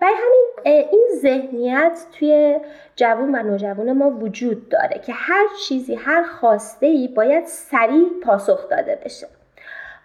برای 0.00 0.14
همین 0.14 0.76
این 0.90 1.09
ذهنیت 1.14 2.07
توی 2.19 2.61
جوون 2.97 3.35
و 3.35 3.43
نوجوان 3.43 3.93
ما 3.93 4.11
وجود 4.11 4.69
داره 4.69 5.00
که 5.07 5.12
هر 5.12 5.47
چیزی 5.66 5.95
هر 5.95 6.23
خواسته 6.23 6.87
ای 6.87 7.09
باید 7.09 7.45
سریع 7.47 8.09
پاسخ 8.23 8.69
داده 8.69 8.99
بشه. 9.04 9.26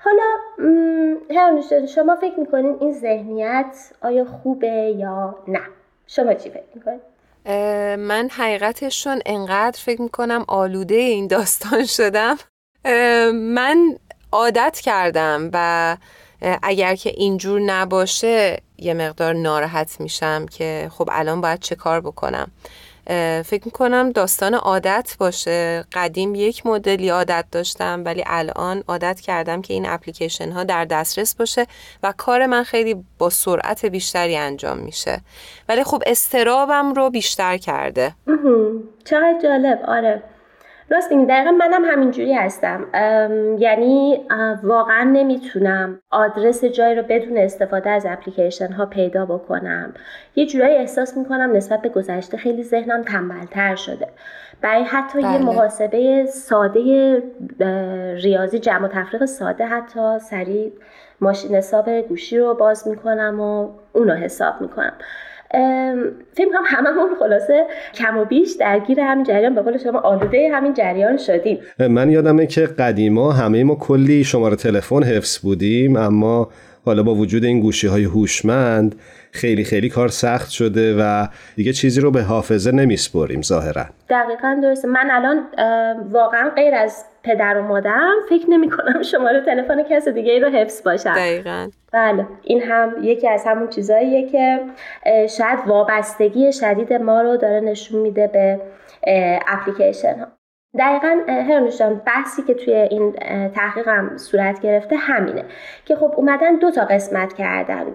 حالا 0.04 0.24
هرانوشتان 1.30 1.86
شما 1.86 2.16
فکر 2.16 2.40
می‌کنین 2.40 2.78
این 2.80 2.94
ذهنیت 2.94 3.76
آیا 4.02 4.26
خوبه 4.26 4.96
یا 4.98 5.36
نه؟ 5.48 5.62
شما 6.08 6.34
چی 6.34 6.50
فکر 6.50 6.64
می‌کنین؟ 6.76 7.00
من 7.96 8.30
حقیقتشون 8.32 9.22
انقدر 9.26 9.80
فکر 9.86 10.02
می‌کنم 10.02 10.46
آلوده 10.48 10.96
این 10.96 11.28
داستان 11.28 11.86
شدم. 11.86 12.38
من 13.34 13.98
عادت 14.32 14.80
کردم 14.84 15.50
و 15.54 15.98
اگر 16.64 16.96
که 16.96 17.10
اینجور 17.10 17.60
نباشه 17.60 18.58
یه 18.78 18.94
مقدار 18.94 19.34
ناراحت 19.34 20.02
میشم 20.02 20.46
که 20.46 20.90
خب 20.92 21.10
الان 21.12 21.42
باید 21.42 21.60
چه 21.60 21.76
کار 21.76 22.02
بکنم. 22.02 22.52
فکر 23.46 23.62
می‌کنم 23.66 24.12
داستان 24.12 24.54
عادت 24.54 25.16
باشه. 25.20 25.86
قدیم 25.94 26.36
یک 26.36 26.66
مدلی 26.66 27.10
عادت 27.10 27.46
داشتم 27.52 28.02
ولی 28.06 28.24
الان 28.28 28.84
عادت 28.88 29.20
کردم 29.20 29.62
که 29.62 29.74
این 29.74 29.90
اپلیکیشن 29.90 30.52
ها 30.52 30.64
در 30.64 30.86
دسترس 30.86 31.36
باشه 31.36 31.66
و 32.04 32.14
کار 32.18 32.46
من 32.46 32.64
خیلی 32.64 33.04
با 33.18 33.30
سرعت 33.30 33.86
بیشتری 33.86 34.38
انجام 34.38 34.78
میشه. 34.78 35.22
ولی 35.70 35.84
خب 35.84 36.04
استرابم 36.06 36.94
رو 36.94 37.10
بیشتر 37.10 37.58
کرده. 37.58 38.16
چقدر 39.06 39.40
جالب. 39.44 39.80
آره. 39.88 40.24
راست 40.92 41.12
میگی 41.12 41.26
دقیقا 41.26 41.52
منم 41.52 41.86
همینجوری 41.86 42.34
هستم. 42.34 42.86
یعنی 43.60 44.26
واقعا 44.64 45.04
نمی‌تونم 45.04 46.00
آدرس 46.12 46.66
جایی 46.66 46.96
رو 46.96 47.04
بدون 47.10 47.38
استفاده 47.38 47.90
از 47.90 48.06
اپلیکیشن 48.10 48.72
ها 48.72 48.86
پیدا 48.86 49.26
بکنم. 49.26 49.94
یه 50.36 50.46
جورایی 50.46 50.76
احساس 50.76 51.18
می‌کنم 51.18 51.52
نسبت 51.54 51.82
به 51.82 51.90
گذشته 51.90 52.38
خیلی 52.38 52.64
ذهنم 52.64 53.02
تنبلتر 53.02 53.76
شده. 53.76 54.08
برای 54.62 54.84
حتی 54.84 55.22
بله. 55.22 55.32
یه 55.34 55.38
محاسبه 55.38 56.26
ساده 56.26 57.24
ریاضی 58.24 58.60
جمع 58.60 58.86
و 58.86 58.88
تفریق 58.88 59.26
ساده 59.26 59.66
حتی 59.66 60.20
سریع 60.20 60.72
ماشین 61.22 61.56
حساب 61.56 61.90
گوشی 61.90 62.38
رو 62.38 62.54
باز 62.54 62.88
می‌کنم 62.88 63.40
و 63.40 63.70
اونو 63.94 64.14
حساب 64.14 64.62
می‌کنم. 64.62 64.94
فکر 66.34 66.50
کنم 66.50 66.64
هممون 66.66 67.10
خلاصه 67.20 67.66
کم 67.94 68.18
و 68.18 68.26
بیش 68.26 68.52
درگیر 68.60 69.00
همین 69.00 69.24
جریان 69.24 69.56
به 69.56 69.62
قول 69.62 69.78
شما 69.78 70.00
آلوده 70.00 70.50
همین 70.54 70.74
جریان 70.74 71.18
شدیم. 71.18 71.60
من 71.80 72.10
یادمه 72.10 72.48
که 72.48 72.62
قدیما 72.66 73.32
همه 73.32 73.64
ما 73.64 73.76
کلی 73.76 74.24
شماره 74.24 74.56
تلفن 74.56 75.04
حفظ 75.04 75.40
بودیم 75.40 75.96
اما 75.96 76.50
حالا 76.86 77.04
با 77.04 77.16
وجود 77.16 77.44
این 77.44 77.60
گوشی 77.60 77.88
های 77.88 78.04
هوشمند 78.04 78.96
خیلی 79.32 79.64
خیلی 79.64 79.90
کار 79.90 80.08
سخت 80.08 80.50
شده 80.50 80.96
و 81.00 81.28
دیگه 81.56 81.74
چیزی 81.74 82.02
رو 82.02 82.12
به 82.12 82.22
حافظه 82.22 82.72
نمیسپریم 82.72 83.42
ظاهرا. 83.42 83.86
دقیقا 84.10 84.60
درسته. 84.64 84.88
من 84.88 85.10
الان 85.12 85.44
واقعا 86.12 86.50
غیر 86.56 86.76
از 86.76 87.06
پدر 87.24 87.58
و 87.58 87.62
مادرم 87.62 88.16
فکر 88.30 88.50
نمی 88.50 88.70
کنم 88.70 89.02
شماره 89.02 89.46
تلفن 89.46 89.84
کس 89.84 90.08
دیگه 90.08 90.32
ای 90.32 90.40
رو 90.40 90.50
حفظ 90.50 90.84
باشم 90.84 91.14
دقیقا. 91.14 91.70
بله 91.94 92.26
این 92.44 92.62
هم 92.62 92.96
یکی 93.02 93.28
از 93.28 93.46
همون 93.46 93.68
چیزاییه 93.68 94.30
که 94.30 94.60
شاید 95.28 95.60
وابستگی 95.68 96.54
شدید 96.54 96.94
ما 96.94 97.22
رو 97.22 97.38
داره 97.38 97.60
نشون 97.60 98.02
میده 98.02 98.28
به 98.28 98.60
اپلیکیشن 99.48 100.20
ها. 100.20 100.28
دقیقا 100.80 101.20
هرانوشان 101.28 102.02
بحثی 102.06 102.42
که 102.42 102.54
توی 102.54 102.74
این 102.74 103.12
تحقیقم 103.56 104.18
صورت 104.18 104.60
گرفته 104.60 104.96
همینه 104.96 105.46
که 105.86 105.96
خب 105.96 106.14
اومدن 106.18 106.56
دو 106.56 106.72
تا 106.72 106.86
قسمت 106.86 107.34
کردن 107.34 107.86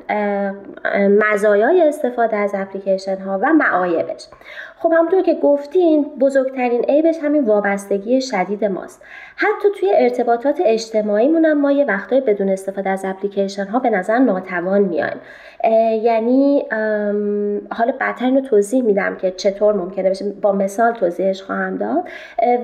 مزایای 1.30 1.88
استفاده 1.88 2.36
از 2.36 2.54
اپلیکیشن 2.54 3.16
ها 3.16 3.38
و 3.42 3.52
معایبش. 3.52 4.26
خب 4.84 4.92
همونطور 4.92 5.22
که 5.22 5.34
گفتین 5.34 6.06
بزرگترین 6.20 6.84
عیبش 6.84 7.18
همین 7.22 7.44
وابستگی 7.44 8.20
شدید 8.20 8.64
ماست. 8.64 9.02
حتی 9.36 9.68
توی 9.80 9.90
ارتباطات 9.94 10.60
اجتماعی 10.64 11.28
مونم 11.28 11.60
ما 11.60 11.72
یه 11.72 11.84
وقتای 11.84 12.20
بدون 12.20 12.48
استفاده 12.48 12.90
از 12.90 13.04
اپلیکیشن 13.04 13.64
ها 13.64 13.78
به 13.78 13.90
نظر 13.90 14.18
ناتوان 14.18 14.82
میایم. 14.82 15.16
یعنی 16.02 16.62
حالا 17.70 17.92
بدتر 18.00 18.30
رو 18.30 18.40
توضیح 18.40 18.82
میدم 18.82 19.16
که 19.16 19.30
چطور 19.30 19.74
ممکنه 19.74 20.10
بشه. 20.10 20.24
با 20.42 20.52
مثال 20.52 20.92
توضیحش 20.92 21.42
خواهم 21.42 21.76
داد. 21.76 22.08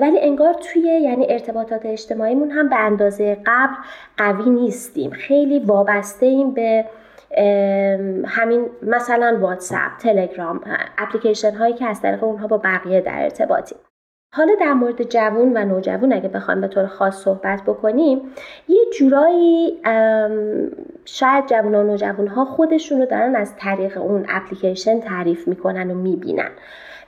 ولی 0.00 0.20
انگار 0.20 0.54
توی 0.54 0.82
یعنی 0.82 1.26
ارتباطات 1.28 1.86
اجتماعیمون 1.86 2.50
هم 2.50 2.68
به 2.68 2.76
اندازه 2.76 3.36
قبل 3.46 3.74
قوی 4.16 4.50
نیستیم. 4.50 5.10
خیلی 5.10 5.58
وابسته 5.58 6.26
ایم 6.26 6.50
به 6.50 6.84
همین 8.26 8.66
مثلا 8.82 9.38
واتساپ 9.40 9.96
تلگرام 10.00 10.60
اپلیکیشن 10.98 11.54
هایی 11.54 11.74
که 11.74 11.86
از 11.86 12.02
طریق 12.02 12.24
اونها 12.24 12.46
با 12.46 12.58
بقیه 12.58 13.00
در 13.00 13.22
ارتباطیم. 13.22 13.78
حالا 14.34 14.52
در 14.60 14.72
مورد 14.72 15.02
جوون 15.02 15.56
و 15.56 15.64
نوجوان 15.64 16.12
اگه 16.12 16.28
بخوایم 16.28 16.60
به 16.60 16.68
طور 16.68 16.86
خاص 16.86 17.16
صحبت 17.16 17.62
بکنیم 17.62 18.22
یه 18.68 18.80
جورایی 18.98 19.80
شاید 21.04 21.46
جوان 21.46 21.74
و 21.74 21.82
نوجوان 21.82 22.26
ها 22.26 22.44
خودشون 22.44 23.00
رو 23.00 23.06
دارن 23.06 23.36
از 23.36 23.56
طریق 23.56 23.98
اون 23.98 24.26
اپلیکیشن 24.28 25.00
تعریف 25.00 25.48
می‌کنن 25.48 25.90
و 25.90 25.94
می‌بینن. 25.94 26.50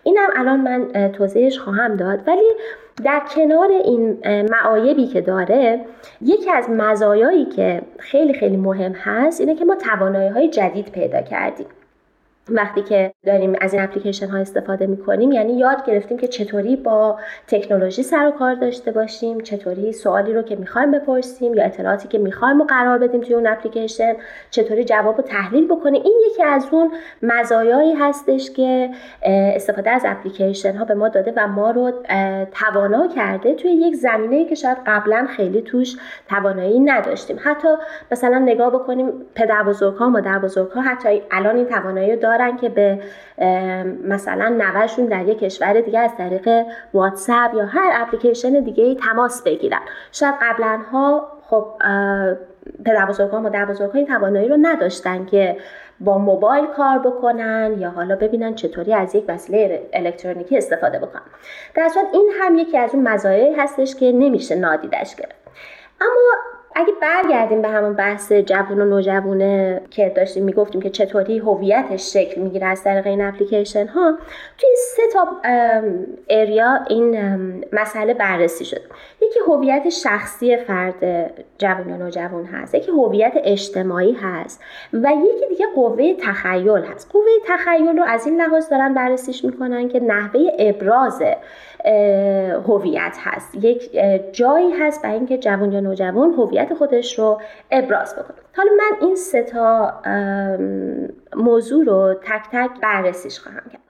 اینم 0.03 0.29
الان 0.37 0.61
من 0.61 1.13
توضیحش 1.13 1.59
خواهم 1.59 1.97
داد. 1.97 2.21
ولی 2.27 2.53
در 3.05 3.23
کنار 3.35 3.71
این 3.71 4.19
معایبی 4.51 5.07
که 5.07 5.21
داره 5.21 5.81
یکی 6.21 6.51
از 6.51 6.71
مزایایی 6.71 7.45
که 7.45 7.83
خیلی 7.99 8.35
خیلی 8.35 8.57
مهم 8.57 8.93
هست 8.93 9.41
اینه 9.41 9.55
که 9.55 9.65
ما 9.65 9.75
توانایی 9.75 10.29
های 10.29 10.49
جدید 10.49 10.93
پیدا 10.93 11.23
کردیم. 11.23 11.67
وقتی 12.49 12.83
که 12.83 13.13
داریم 13.27 13.57
از 13.61 13.75
این 13.75 13.83
اپلیکیشن 13.83 14.29
ها 14.29 14.39
استفاده 14.39 14.87
می 14.87 14.97
کنیم 14.97 15.33
یعنی 15.33 15.53
یاد 15.59 15.87
گرفتیم 15.87 16.19
که 16.19 16.29
چطوری 16.29 16.77
با 16.77 17.19
تکنولوژی 17.47 18.03
سر 18.03 18.27
و 18.27 18.31
کار 18.31 18.55
داشته 18.55 18.93
باشیم 18.93 19.41
چطوری 19.41 19.93
سوالی 19.93 20.33
رو 20.33 20.43
که 20.43 20.57
می‌خوایم 20.57 20.91
بپرسیم 20.91 21.55
یا 21.55 21.65
اطلاعاتی 21.65 22.09
که 22.09 22.19
می‌خوایم 22.19 22.59
رو 22.59 22.65
قرار 22.65 22.99
بدیم 22.99 23.21
توی 23.21 23.35
اون 23.35 23.47
اپلیکیشن 23.47 24.13
چطوری 24.51 24.85
جواب 24.85 25.17
رو 25.17 25.23
تحلیل 25.23 25.67
بکنیم 25.67 26.03
این 26.05 26.21
یکی 26.31 26.43
از 26.43 26.67
اون 26.71 26.91
مزایایی 27.23 27.93
هستش 27.93 28.51
که 28.51 28.91
استفاده 29.23 29.91
از 29.91 30.03
اپلیکیشن 30.07 30.77
ها 30.77 30.85
به 30.85 30.95
ما 30.95 31.09
داده 31.09 31.33
و 31.37 31.49
ما 31.49 31.71
رو 31.71 31.93
توانا 32.53 33.09
کرده 33.09 33.55
توی 33.55 33.71
یک 33.71 33.95
زمینه 33.95 34.45
که 34.45 34.55
شاید 34.55 34.79
قبلا 34.87 35.27
خیلی 35.37 35.63
توش 35.63 35.97
توانایی 36.29 36.81
نداشتیم. 36.81 37.37
حتی 37.43 37.69
مثلا 38.13 38.39
نگاه 38.39 38.71
بکنیم 38.71 39.13
پدر 39.35 39.63
بزرگ 39.63 39.95
ها 39.95 40.09
مادر 40.09 40.39
بزرگ 40.39 40.71
ها 40.71 40.81
حتی 40.81 41.23
الان 41.31 41.57
این 41.57 41.67
توانایی 41.67 42.17
دارن 42.33 42.57
که 42.57 42.69
به 42.69 42.99
مثلا 44.05 44.49
نوشون 44.49 45.07
در 45.07 45.29
یک 45.29 45.39
کشور 45.39 45.81
دیگه 45.81 45.99
از 45.99 46.11
طریق 46.19 46.49
واتساپ 46.95 47.55
یا 47.55 47.67
هر 47.67 47.91
اپلیکیشن 47.95 48.61
دیگه 48.61 48.95
تماس 48.95 49.43
بگیرن. 49.43 49.81
شاید 50.13 50.35
قبلا 50.43 50.79
ها 50.93 51.29
خب 51.51 51.67
پدر 52.85 53.07
بزرگان 53.07 53.41
و 53.41 53.43
مادر 53.43 53.67
این 53.95 54.07
توانایی 54.07 54.49
رو 54.49 54.57
نداشتن 54.63 55.27
که 55.27 55.57
با 56.01 56.19
موبایل 56.19 56.67
کار 56.67 56.99
بکنن 56.99 57.75
یا 57.79 57.91
حالا 57.91 58.17
ببینن 58.17 58.55
چطوری 58.55 58.95
از 58.95 59.15
یک 59.15 59.25
وسیله 59.29 59.89
الکترونیکی 59.93 60.59
استفاده 60.59 60.99
بکنن. 60.99 61.23
در 61.75 61.89
این 62.13 62.31
هم 62.41 62.55
یکی 62.55 62.79
از 62.79 62.95
اون 62.95 63.09
مزایایی 63.09 63.55
هستش 63.55 63.95
که 63.95 64.13
نمیشه 64.13 64.55
نادیدش 64.55 65.17
گرفت. 65.17 65.35
اما 66.01 66.52
اگه 66.75 66.93
برگردیم 67.03 67.63
به 67.63 67.69
همون 67.69 67.93
بحث 67.93 68.33
جوون 68.33 68.81
و 68.81 68.85
نوجوونه 68.85 69.81
که 69.91 70.13
داشتیم 70.17 70.45
می‌گفتیم 70.45 70.81
که 70.81 70.91
چطوری 70.91 71.39
هویتش 71.39 72.13
شکل 72.13 72.41
می‌گیره 72.41 72.67
از 72.67 72.85
طریق 72.85 73.07
این 73.07 73.21
اپلیکیشن 73.21 73.87
ها 73.87 74.19
توی 74.59 74.71
سه 74.77 75.03
تا 75.13 75.29
اریا 76.29 76.79
این 76.89 77.19
مسئله 77.73 78.15
بررسی 78.15 78.65
شد 78.65 78.81
یکی 79.23 79.41
هویت 79.47 79.89
شخصی 79.89 80.57
فرد 80.57 81.31
جوون 81.59 81.89
یا 81.89 81.97
نوجوان 81.97 82.45
هست 82.45 82.75
یکی 82.75 82.91
هویت 82.91 83.33
اجتماعی 83.45 84.13
هست 84.13 84.61
و 84.93 85.13
یکی 85.25 85.47
دیگه 85.49 85.67
قوه 85.75 86.15
تخیل 86.15 86.85
هست. 86.85 87.11
قوه 87.13 87.23
تخیل 87.47 87.99
رو 87.99 88.05
از 88.07 88.27
این 88.27 88.41
لحاظ 88.41 88.69
دارن 88.71 88.95
بررسیش 88.95 89.45
می‌کنن 89.45 89.89
که 89.89 90.01
نحوه 90.01 90.41
ابراز 90.59 91.23
هویت 92.69 93.17
هست. 93.21 93.65
یک 93.65 93.91
جایی 94.33 94.73
هست 94.73 95.03
برای 95.03 95.17
اینکه 95.17 95.39
جوان 95.39 95.73
یا 95.73 95.81
نوجوان 95.81 96.33
هویت 96.33 96.62
خودش 96.71 97.19
رو 97.19 97.41
ابراز 97.71 98.15
بکنه. 98.15 98.37
حالا 98.57 98.71
من 98.79 99.07
این 99.07 99.17
سه 99.17 99.43
تا 99.43 99.93
موضوع 101.37 101.85
رو 101.85 102.15
تک 102.23 102.43
تک 102.53 102.71
بررسیش 102.83 103.39
خواهم 103.39 103.63
کرد. 103.73 103.83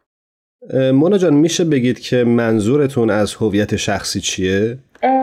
مونا 0.95 1.19
جان 1.19 1.35
میشه 1.35 1.65
بگید 1.65 2.01
که 2.01 2.25
منظورتون 2.25 3.11
از 3.11 3.35
هویت 3.35 3.77
شخصی 3.77 4.21
چیه؟ 4.21 4.79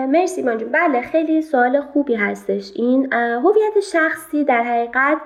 مرسی 0.09 0.41
منجون 0.41 0.71
بله 0.71 1.01
خیلی 1.01 1.41
سوال 1.41 1.81
خوبی 1.81 2.15
هستش 2.15 2.71
این. 2.75 3.13
هویت 3.13 3.79
شخصی 3.91 4.43
در 4.43 4.63
حقیقت 4.63 5.17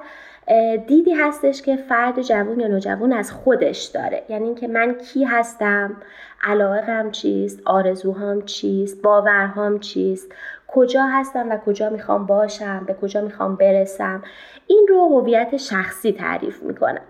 دیدی 0.88 1.14
هستش 1.14 1.62
که 1.62 1.76
فرد 1.76 2.22
جوون 2.22 2.60
یا 2.60 2.68
نوجوان 2.68 3.14
از 3.14 3.32
خودش 3.32 3.84
داره. 3.84 4.24
یعنی 4.30 4.46
اینکه 4.46 4.68
من 4.68 4.94
کی 4.94 5.24
هستم 5.24 5.98
علاقم 6.44 7.12
چیست 7.12 7.60
آرزوهام 7.66 8.42
چیست 8.42 9.02
باورهام 9.02 9.80
چیست 9.80 10.32
کجا 10.74 11.04
هستم 11.04 11.50
و 11.50 11.58
کجا 11.58 11.90
می‌خوام 11.90 12.26
باشم 12.26 12.84
به 12.88 12.94
کجا 12.94 13.22
می‌خوام 13.22 13.56
برسم. 13.56 14.24
این 14.68 14.86
رو 14.90 15.20
هویت 15.20 15.58
شخصی 15.58 16.12
تعریف 16.12 16.64
می‌کنن 16.64 17.02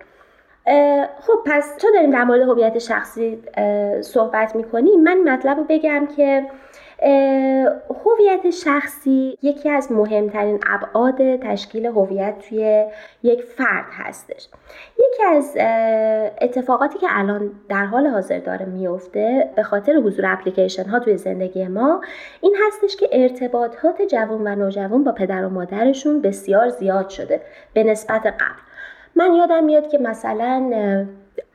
خب 1.21 1.33
پس 1.45 1.77
چون 1.77 1.91
داریم 1.93 2.11
در 2.11 2.23
مورد 2.23 2.41
هویت 2.41 2.79
شخصی 2.79 3.43
صحبت 4.01 4.55
می‌کنیم 4.55 5.03
من 5.03 5.33
مطلب 5.33 5.57
رو 5.57 5.63
بگم 5.69 6.07
که 6.15 6.47
هویت 8.05 8.49
شخصی 8.49 9.37
یکی 9.41 9.69
از 9.69 9.91
مهمترین 9.91 10.59
ابعاد 10.67 11.35
تشکیل 11.35 11.85
هویت 11.85 12.35
توی 12.49 12.85
یک 13.23 13.41
فرد 13.41 13.85
هستش. 13.91 14.47
یکی 14.99 15.23
از 15.23 15.57
اتفاقاتی 16.41 16.99
که 16.99 17.07
الان 17.09 17.51
در 17.69 17.85
حال 17.85 18.07
حاضر 18.07 18.39
داره 18.39 18.65
میفته 18.65 19.49
به 19.55 19.63
خاطر 19.63 19.93
حضور 19.93 20.25
اپلیکیشن 20.25 20.85
ها 20.85 20.99
توی 20.99 21.17
زندگی 21.17 21.67
ما 21.67 22.01
این 22.41 22.55
هستش 22.67 22.95
که 22.95 23.09
ارتباطات 23.11 24.01
جوان 24.01 24.47
و 24.47 24.55
نوجوان 24.55 25.03
با 25.03 25.11
پدر 25.11 25.45
و 25.45 25.49
مادرشون 25.49 26.21
بسیار 26.21 26.69
زیاد 26.69 27.09
شده 27.09 27.41
به 27.73 27.83
نسبت 27.83 28.25
قبل. 28.25 28.61
من 29.15 29.35
یادم 29.35 29.63
میاد 29.63 29.87
که 29.87 29.97
مثلا 29.97 31.05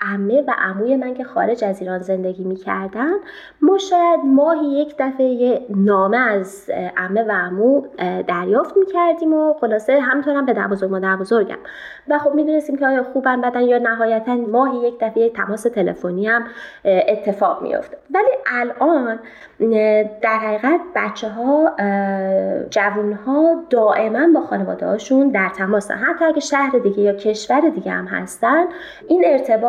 امه 0.01 0.43
و 0.43 0.55
عموی 0.59 0.97
من 0.97 1.15
که 1.15 1.25
خارج 1.25 1.65
از 1.65 1.81
ایران 1.81 1.99
زندگی 1.99 2.45
می‌کردن 2.45 3.15
ما 3.63 3.79
شاید 3.79 4.21
ماهی 4.25 4.67
یک 4.67 4.95
دفعه 4.99 5.27
یه 5.27 5.67
نامه 5.77 6.19
از 6.19 6.71
امه 6.97 7.23
و 7.23 7.33
عمو 7.33 7.83
دریافت 8.27 8.77
می‌کردیم 8.77 9.35
و 9.35 9.55
خلاصه 9.55 10.01
همطور 10.01 10.35
هم 10.35 10.47
به 10.47 10.53
بزرگ 10.53 10.91
مادر 10.91 11.17
بزرگم 11.17 11.59
و 12.09 12.19
خب 12.19 12.35
می‌دونستیم 12.35 12.77
که 12.77 12.87
آیا 12.87 13.03
خوبن 13.03 13.41
بدن 13.41 13.61
یا 13.61 13.79
نهایتا 13.79 14.35
ماهی 14.37 14.79
یک 14.89 14.95
دفعه 15.01 15.31
تماس 15.31 15.63
تلفنی 15.63 16.27
هم 16.27 16.45
اتفاق 16.85 17.63
میافته. 17.63 17.97
ولی 18.15 18.29
الان 18.47 19.19
در 20.23 20.39
حقیقت 20.39 20.81
بچه 20.97 21.29
ها 21.29 21.71
جوون 22.71 23.13
ها 23.13 23.65
دائما 23.71 24.29
با 24.35 24.41
خانواده 24.41 24.87
هاشون 24.87 25.29
در 25.29 25.49
تماس 25.49 25.91
حتی 25.91 26.25
اگه 26.25 26.41
شهر 26.41 26.79
دیگه 26.79 27.01
یا 27.01 27.13
کشور 27.13 27.61
دیگه 27.61 27.93
هم 27.93 28.07
هستن 28.07 28.65
این 29.09 29.25
ارتباط 29.27 29.68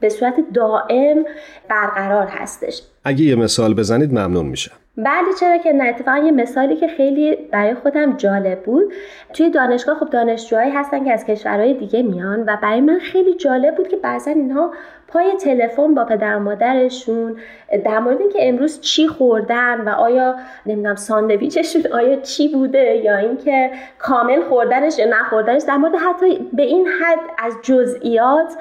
به 0.00 0.08
صورت 0.08 0.34
دائم 0.54 1.24
برقرار 1.68 2.26
هستش. 2.26 2.82
اگه 3.04 3.24
یه 3.24 3.34
مثال 3.34 3.74
بزنید 3.74 4.12
ممنون 4.12 4.46
میشم. 4.46 4.76
بله 4.98 5.32
چرا 5.40 5.58
که 5.58 5.72
نه 5.72 5.84
اتفاقا 5.84 6.18
یه 6.18 6.30
مثالی 6.30 6.76
که 6.76 6.88
خیلی 6.88 7.36
برای 7.36 7.74
خودم 7.74 8.16
جالب 8.16 8.62
بود. 8.62 8.92
توی 9.32 9.50
دانشگاه 9.50 9.98
خب 9.98 10.10
دانشجوهایی 10.10 10.70
هستن 10.70 11.04
که 11.04 11.12
از 11.12 11.24
کشورهای 11.24 11.74
دیگه 11.74 12.02
میان 12.02 12.44
و 12.46 12.56
برای 12.62 12.80
من 12.80 12.98
خیلی 12.98 13.34
جالب 13.34 13.76
بود 13.76 13.88
که 13.88 13.96
بعضا 13.96 14.30
اینها 14.30 14.70
پای 15.08 15.36
تلفن 15.36 15.94
با 15.94 16.04
پدر 16.04 16.36
و 16.36 16.38
مادرشون 16.38 17.36
در 17.84 17.98
مورد 17.98 18.20
اینکه 18.20 18.48
امروز 18.48 18.80
چی 18.80 19.08
خوردن 19.08 19.80
و 19.80 19.88
آیا 19.88 20.34
نمی‌دونم 20.66 20.94
ساندویچشون 20.94 21.82
آیا 21.98 22.16
چی 22.16 22.48
بوده 22.48 22.96
یا 22.96 23.16
اینکه 23.16 23.70
کامل 23.98 24.42
خوردنش 24.42 24.98
یا 24.98 25.06
نخوردنش 25.20 25.62
در 25.62 25.76
مورد 25.76 25.94
حتی 25.94 26.48
به 26.52 26.62
این 26.62 26.86
حد 26.86 27.18
از 27.38 27.56
جزئیات 27.62 28.54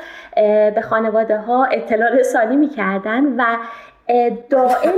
به 0.75 0.81
خانواده 0.89 1.37
ها 1.37 1.65
اطلاع 1.65 2.09
رسانی 2.09 2.55
می‌کردن 2.55 3.23
و 3.37 3.57
دائم 4.49 4.93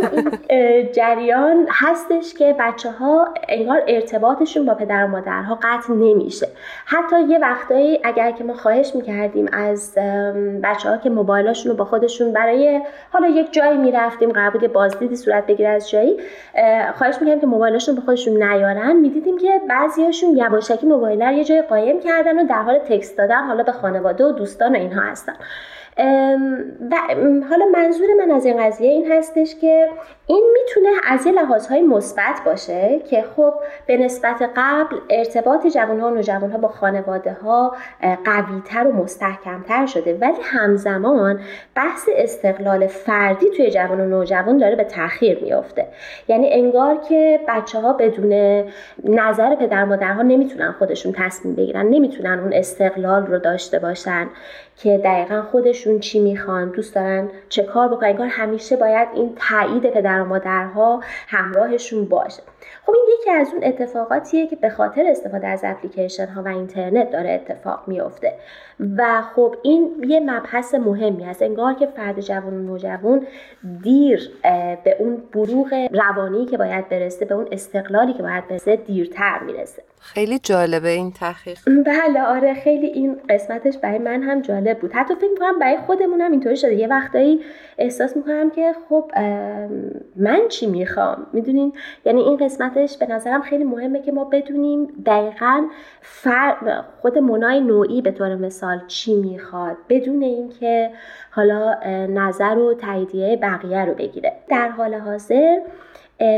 این 0.50 0.92
جریان 0.92 1.68
هستش 1.70 2.34
که 2.34 2.56
بچه 2.60 2.92
ها 2.92 3.28
انگار 3.50 3.82
ارتباطشون 3.88 4.66
با 4.66 4.74
پدر 4.74 5.06
و 5.06 5.08
مادرها 5.08 5.60
قطع 5.62 5.94
نمیشه. 5.94 6.48
حتی 6.86 7.22
یه 7.22 7.40
وقتایی 7.40 8.00
اگر 8.04 8.32
که 8.32 8.44
ما 8.44 8.54
خواهش 8.54 8.96
می‌کردیم 8.96 9.50
از 9.54 9.96
بچه 10.64 10.90
ها 10.90 10.98
که 10.98 11.10
موبایلاشون 11.10 11.72
رو 11.72 11.78
با 11.78 11.86
خودشون 11.86 12.34
برای 12.34 12.82
حالا 13.12 13.28
یک 13.28 13.54
جایی 13.54 13.78
می‌رفتیم 13.78 14.32
قرار 14.32 14.50
بود 14.50 14.74
بازدیدی 14.74 15.16
صورت 15.16 15.46
بگیره 15.46 15.70
از 15.70 15.90
جایی 15.90 16.18
خواهش 16.98 17.16
می‌کردیم 17.22 17.40
که 17.40 17.48
موبایلاشون 17.48 17.96
با 17.96 18.02
خودشون 18.02 18.44
نیارن. 18.44 18.96
می‌دیدیم 18.96 19.38
که 19.38 19.62
بعضیاشون 19.70 20.38
یواشکی 20.38 20.88
موبایل 20.88 21.22
یه 21.22 21.44
جای 21.44 21.62
قایم 21.62 22.00
کردن 22.00 22.40
و 22.40 22.48
در 22.48 22.62
حال 22.62 22.80
تکست 22.80 23.18
دادن 23.18 23.44
حالا 23.44 23.64
به 23.64 23.72
خانواده 23.72 24.26
و 24.26 24.32
دوستان 24.32 24.76
و 24.76 24.80
اینها 24.80 25.02
هستن. 25.02 25.34
و 26.92 26.96
حالا 27.50 27.66
منظور 27.74 28.08
من 28.20 28.32
از 28.32 28.46
این 28.46 28.58
قضیه 28.58 28.90
این 28.90 29.12
هستش 29.12 29.56
که 29.56 29.88
این 30.32 30.54
می‌تونه 30.54 30.90
از 31.08 31.26
یه 31.26 31.32
لحاظهای 31.32 31.82
مثبت 31.82 32.42
باشه 32.46 33.00
که 33.10 33.26
خب 33.36 33.54
به 33.86 33.98
نسبت 33.98 34.50
قبل 34.56 34.98
ارتباط 35.10 35.68
جوانها 35.68 36.08
و 36.08 36.10
نوجوانها 36.10 36.58
با 36.58 36.68
خانواده 36.68 37.34
ها 37.34 37.76
قویتر 38.26 38.88
و 38.88 38.92
مستحکمتر 38.92 39.86
شده. 39.86 40.18
ولی 40.22 40.38
همزمان 40.44 41.40
بحث 41.76 42.10
استقلال 42.16 42.88
فردی 42.88 43.50
توی 43.50 43.72
جوان 43.72 44.00
و 44.00 44.06
نوجوان 44.06 44.58
داره 44.58 44.76
به 44.76 44.84
تاخیر 44.84 45.44
میافته. 45.44 45.88
یعنی 46.28 46.54
انگار 46.54 46.98
که 47.10 47.40
بچه 47.48 47.80
ها 47.80 47.94
بدون 47.94 48.64
نظر 49.04 49.56
پدر 49.56 49.86
مادرها 49.86 50.22
نمی‌تونن 50.22 50.72
خودشون 50.72 51.14
تصمیم 51.18 51.56
بگیرن 51.56 51.86
نمی‌تونن 51.86 52.40
اون 52.40 52.54
استقلال 52.54 53.26
رو 53.26 53.40
داشته 53.40 53.80
باشن 53.80 54.28
که 54.78 54.98
دقیقا 54.98 55.42
خودشون 55.42 56.00
چی 56.00 56.20
می‌خوان 56.20 56.70
دوست 56.70 56.96
دارن 56.96 57.30
چه 57.50 57.64
کار 57.64 57.88
بکنن. 57.88 58.10
انگار 58.10 58.28
همیشه 58.28 58.76
باید 58.76 59.08
این 59.14 59.38
تایید 59.50 59.84
پدر 59.84 60.19
و 60.20 60.26
مادرها 60.26 61.04
همراهشون 61.28 62.06
باشه. 62.06 62.44
خب 62.86 62.94
این 62.96 63.06
یکی 63.20 63.32
از 63.32 63.48
اون 63.54 63.64
اتفاقاتیه 63.64 64.48
که 64.48 64.56
به 64.56 64.70
خاطر 64.70 65.06
استفاده 65.08 65.48
از 65.48 65.62
اپلیکیشن 65.64 66.28
ها 66.28 66.44
و 66.44 66.48
اینترنت 66.48 67.12
داره 67.12 67.30
اتفاق 67.30 67.84
میافته. 67.88 68.34
و 68.98 69.22
خب 69.36 69.56
این 69.62 70.06
یه 70.08 70.20
مبحث 70.20 70.76
مهمی 70.76 71.26
است 71.26 71.42
انگار 71.42 71.74
که 71.74 71.86
فرد 71.86 72.20
جوان 72.20 72.54
و 72.54 72.62
نوجوان 72.62 73.28
دیر 73.84 74.32
به 74.84 74.96
اون 75.00 75.24
بروغ 75.34 75.88
روانی 75.92 76.46
که 76.46 76.58
باید 76.58 76.90
برسه 76.90 77.26
به 77.26 77.36
اون 77.36 77.48
استقلالی 77.52 78.14
که 78.14 78.24
باید 78.24 78.48
برسه 78.48 78.76
دیرتر 78.76 79.40
می‌رسه. 79.46 79.84
خیلی 80.02 80.40
جالبه 80.40 80.90
این 80.90 81.12
تحقیق. 81.12 81.60
بله 81.86 82.24
آره 82.24 82.54
خیلی 82.54 82.88
این 82.88 83.18
قسمتش 83.30 83.78
برای 83.78 83.98
من 83.98 84.24
هم 84.24 84.42
جالب 84.42 84.80
بود. 84.80 84.92
حتی 84.94 85.16
فکر 85.16 85.30
می‌کنم 85.34 85.60
برای 85.60 85.78
خودمون 85.78 86.22
هم 86.22 86.32
اینطوری 86.32 86.58
شده. 86.58 86.76
یه 86.76 86.88
وقتایی 86.88 87.42
احساس 87.78 88.18
می‌کنم 88.18 88.50
که 88.50 88.76
خب 88.90 89.12
من 90.16 90.42
چی 90.50 90.68
می‌خوام؟ 90.68 91.28
می‌دونین؟ 91.34 91.74
یعنی 92.06 92.22
این 92.22 92.38
قسمتش 92.50 92.98
به 92.98 93.06
نظرم 93.06 93.42
خیلی 93.42 93.64
مهمه 93.64 94.02
که 94.02 94.12
ما 94.12 94.24
بدونیم 94.24 94.88
دقیقا 95.06 95.68
خود 97.02 97.18
منای 97.18 97.62
نوعی 97.62 98.02
به 98.02 98.12
طور 98.12 98.36
مثال 98.36 98.82
چی 98.88 99.16
می‌خواد 99.16 99.78
بدون 99.90 100.22
اینکه 100.22 100.92
حالا 101.32 101.76
نظر 102.10 102.58
و 102.58 102.74
تاییدیه 102.74 103.38
بقیه 103.38 103.86
رو 103.86 103.94
بگیره. 103.94 104.34
در 104.48 104.70
حال 104.70 104.94
حاضر 104.94 105.60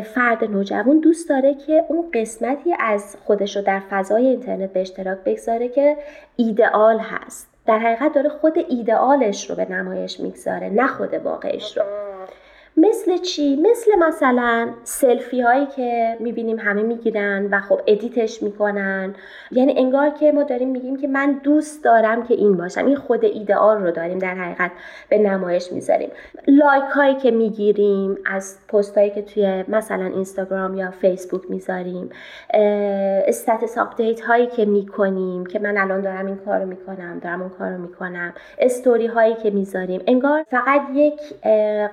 فرد 0.03 0.43
نوجوان 0.43 0.99
دوست 0.99 1.29
داره 1.29 1.53
که 1.53 1.83
اون 1.87 2.05
قسمتی 2.13 2.75
از 2.79 3.15
خودش 3.25 3.55
رو 3.55 3.61
در 3.61 3.81
فضای 3.89 4.27
اینترنت 4.27 4.73
به 4.73 4.81
اشتراک 4.81 5.17
بگذاره 5.25 5.67
که 5.67 5.97
ایدئال 6.35 6.99
هست. 6.99 7.49
در 7.65 7.79
حقیقت 7.79 8.13
داره 8.13 8.29
خود 8.29 8.57
ایدئالش 8.69 9.49
رو 9.49 9.55
به 9.55 9.65
نمایش 9.71 10.19
می‌گذاره 10.19 10.69
نه 10.69 10.87
خود 10.87 11.13
واقعش 11.13 11.77
رو. 11.77 11.83
مثل 12.77 13.17
چی؟ 13.17 13.55
مثل 13.55 13.91
مثلا 13.99 14.69
سلفی 14.83 15.41
هایی 15.41 15.65
که 15.65 16.17
می‌بینیم 16.19 16.59
همه 16.59 16.83
می‌گیرن 16.83 17.45
و 17.51 17.59
خب 17.59 17.81
edit 17.87 18.25
ش 18.25 18.43
می‌کنن. 18.43 19.15
یعنی 19.51 19.73
انگار 19.77 20.09
که 20.09 20.31
ما 20.31 20.43
داریم 20.43 20.69
میگیم 20.69 20.97
که 20.97 21.07
من 21.07 21.39
دوست 21.43 21.83
دارم 21.83 22.23
که 22.23 22.33
این 22.33 22.57
باشم. 22.57 22.85
این 22.85 22.95
خود 22.95 23.25
ایدئال 23.25 23.83
رو 23.83 23.91
داریم 23.91 24.19
در 24.19 24.35
حقیقت 24.35 24.71
به 25.09 25.17
نمایش 25.17 25.71
می‌ذاریم. 25.71 26.09
like 26.47 26.83
هایی 26.83 27.15
که 27.15 27.31
می‌گیریم 27.31 28.17
از 28.25 28.57
پست 28.67 28.97
هایی 28.97 29.09
که 29.09 29.21
توی 29.21 29.63
مثلا 29.67 30.05
اینستاگرام 30.05 30.75
یا 30.75 30.91
فیسبوک 30.91 31.41
می‌ذاریم. 31.49 32.09
status 33.27 33.77
update 33.77 34.21
هایی 34.21 34.47
که 34.47 34.65
می‌کنیم 34.65 35.45
که 35.45 35.59
من 35.59 35.77
الان 35.77 36.01
دارم 36.01 36.25
این 36.25 36.37
کارو 36.37 36.65
می‌کنم 36.65 37.19
دارم 37.19 37.41
اون 37.41 37.49
کارو 37.49 37.77
می‌کنم. 37.77 38.33
استوری 38.59 39.07
هایی 39.07 39.35
که 39.35 39.49
می‌ذاریم. 39.49 40.01
انگار 40.07 40.45
فقط 40.49 40.81
یک 40.93 41.19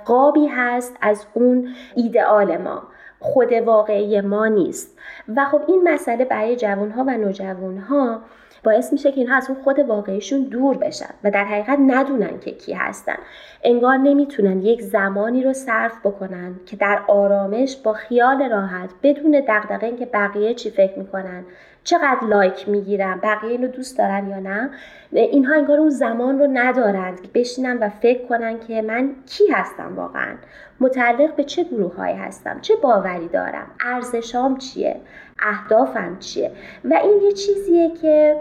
قابی 0.05 0.47
هست 0.47 0.68
از 1.01 1.27
اون 1.35 1.69
ایدئال 1.97 2.57
ما. 2.57 2.83
خود 3.21 3.53
واقعی 3.53 4.21
ما 4.21 4.47
نیست. 4.47 4.99
و 5.37 5.45
خب 5.45 5.61
این 5.67 5.89
مسئله 5.89 6.25
برای 6.25 6.57
جوانها 6.57 7.05
و 7.05 7.11
نوجوانها 7.11 8.21
باعث 8.65 8.93
میشه 8.93 9.13
که 9.13 9.21
اینها 9.21 9.37
از 9.37 9.51
اون 9.51 9.63
خود 9.63 9.79
واقعیشون 9.79 10.43
دور 10.43 10.77
بشن 10.77 11.15
و 11.25 11.31
در 11.31 11.45
حقیقت 11.45 11.79
ندونن 11.87 12.41
که 12.41 12.51
کی 12.51 12.73
هستن. 12.73 13.17
انگار 13.65 13.97
نمی‌تونن 13.97 14.63
یک 14.63 14.83
زمانی 14.83 15.43
رو 15.43 15.53
صرف 15.53 16.07
بکنن 16.07 16.61
که 16.67 16.77
در 16.77 17.03
آرامش 17.09 17.77
با 17.77 17.93
خیال 17.93 18.51
راحت 18.51 18.91
بدون 19.03 19.43
دغدغه 19.49 19.87
اینکه 19.87 20.07
بقیه 20.07 20.55
چی 20.55 20.71
فکر 20.71 20.99
می‌کنن 20.99 21.45
چقدر 21.89 22.25
لایک 22.29 22.69
می‌گیرن 22.69 23.21
بقیه 23.23 23.51
اینو 23.51 23.69
دوست 23.69 23.99
دارن 23.99 24.29
یا 24.29 24.39
نه؟ 24.39 24.71
اینها 25.13 25.55
انگار 25.55 25.79
اون 25.79 25.91
زمان 25.91 26.39
رو 26.39 26.47
ندارند 26.53 27.23
که 27.23 27.29
بشینن 27.35 27.79
و 27.79 27.89
فکر 27.89 28.27
کنن 28.27 28.59
که 28.59 28.83
من 28.83 29.11
کی 29.27 29.45
هستم 29.53 29.97
واقعا. 29.97 30.37
متعلق 30.81 31.37
به 31.37 31.45
چه 31.45 31.65
گروه 31.65 31.97
هایی 31.97 32.17
هستم؟ 32.17 32.61
چه 32.61 32.75
باوری 32.77 33.29
دارم؟ 33.29 33.67
ارزشام 33.81 34.57
چیه؟ 34.57 34.97
اهدافم 35.39 36.19
چیه؟ 36.19 36.51
و 36.85 36.95
این 36.95 37.21
یه 37.23 37.33
چیزیه 37.33 37.91
که 38.03 38.37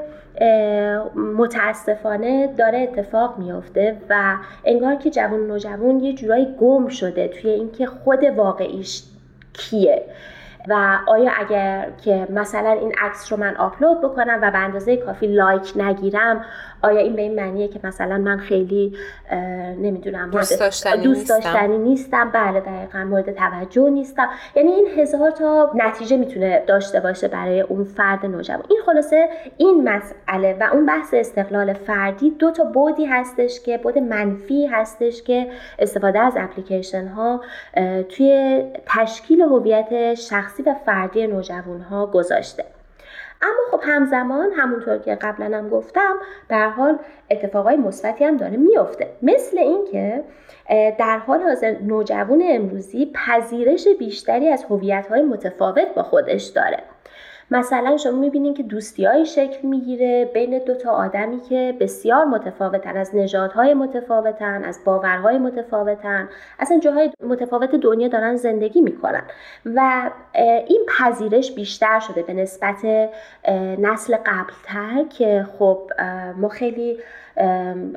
متاسفانه 1.16 2.48
داره 2.48 2.80
اتفاق 2.80 3.38
میافته 3.38 3.98
و 4.10 4.36
انگار 4.66 4.96
که 4.96 5.10
جوان 5.10 5.52
و 5.52 6.04
یه 6.04 6.14
جورایی 6.14 6.56
گم 6.60 6.88
شده 6.88 7.28
توی 7.28 7.52
اینکه 7.52 7.86
خود 7.86 8.24
واقعیش 8.24 9.04
کیه. 9.54 10.04
و 10.68 11.00
آیا 11.08 11.32
اگر 11.38 11.92
که 12.04 12.28
مثلا 12.30 12.72
این 12.72 12.94
عکس 13.02 13.32
رو 13.32 13.40
من 13.40 13.56
آپلود 13.56 14.02
بکنم 14.02 14.40
و 14.42 14.52
به 14.52 14.58
اندازه 14.58 14.98
کافی 14.98 15.28
لایک 15.28 15.74
نگیرم 15.76 16.46
آیا 16.82 17.00
این 17.00 17.16
به 17.16 17.22
این 17.22 17.36
معنیه 17.36 17.68
که 17.68 17.80
مثلا 17.84 18.18
من 18.18 18.38
خیلی 18.38 18.98
نمی‌دونم 19.78 20.30
دوست 20.30 20.60
داشتنی, 20.60 21.04
دوست 21.04 21.30
داشتنی 21.30 21.78
نیستم. 21.78 22.32
بله 22.34 22.60
دقیقا 22.60 23.04
مورد 23.04 23.32
توجه 23.32 23.90
نیستم. 23.90 24.30
یعنی 24.56 24.72
این 24.72 24.88
هزار 24.98 25.32
تا 25.32 25.72
نتیجه 25.76 26.18
می‌تونه 26.18 26.63
داشته 26.68 27.00
باشه 27.00 27.28
برای 27.28 27.62
اون 27.62 27.84
فرد 27.84 28.26
نوجوان. 28.26 28.63
این 28.70 28.80
خلاصه 28.86 29.30
این 29.58 29.90
مسئله 29.90 30.58
و 30.60 30.70
اون 30.74 30.86
بحث 30.86 31.13
استقلال 31.13 31.74
فردی 31.74 32.30
دو 32.30 32.52
تا 32.52 32.63
بودی 32.63 33.06
هستش 33.06 33.60
که 33.60 33.78
بود 33.78 33.98
منفی 33.98 34.66
هستش 34.66 35.24
که 35.24 35.48
استفاده 35.80 36.20
از 36.20 36.34
اپلیکیشن 36.38 37.08
ها 37.08 37.42
توی 38.10 38.63
تشکیل 38.86 39.42
هویت 39.42 40.13
شخصی 40.13 40.63
و 40.63 40.76
فردی 40.86 41.28
نوجوان 41.28 41.82
ها 41.82 42.06
گذاشته. 42.06 42.63
اما 43.41 43.60
خب 43.71 43.80
همزمان 43.84 44.52
همونطور 44.52 44.97
که 44.97 45.15
قبلا 45.15 45.58
هم 45.58 45.69
گفتم 45.69 46.15
در 46.50 46.69
حال 46.69 47.00
اتفاقای 47.32 47.78
مثبتی 47.78 48.23
هم 48.23 48.38
داره 48.38 48.58
میفته. 48.58 49.08
مثل 49.21 49.58
اینکه 49.58 50.23
در 51.00 51.17
حال 51.17 51.41
حاضر 51.41 51.76
نوجوان 51.82 52.43
امروزی 52.45 53.12
پذیرش 53.13 53.88
بیشتری 54.00 54.50
از 54.50 54.63
هویت‌های 54.69 55.21
متفاوت 55.21 55.88
با 55.95 56.04
خودش 56.04 56.43
داره. 56.43 56.84
مثلا 57.52 57.98
شما 57.98 58.20
می‌بینید 58.20 58.58
که 58.58 58.64
دوستی 58.64 59.26
شکل 59.26 59.68
می‌گیره 59.68 60.26
بین 60.34 60.60
دو 60.60 60.76
تا 60.76 60.92
آدمی 60.92 61.40
که 61.42 61.76
بسیار 61.80 62.26
متفاوتن 62.26 62.98
از 62.98 63.16
نژادهای 63.16 63.74
متفاوتن 63.74 64.64
از 64.64 64.80
باورهای 64.86 65.38
متفاوتن 65.38 66.30
اصلا 66.60 66.80
جاهای 66.80 67.12
متفاوت 67.24 67.76
دنیا 67.76 68.08
دارن 68.08 68.36
زندگی 68.36 68.82
می‌کنن. 68.82 69.24
و 69.66 70.10
این 70.68 70.86
پذیرش 71.00 71.52
بیشتر 71.52 72.00
شده 72.00 72.24
به 72.24 72.34
نسبت 72.34 72.86
نسل 73.80 74.18
قبلتر 74.26 75.04
که 75.10 75.46
خب 75.60 75.92
ما 76.38 76.50
خیلی 76.50 76.98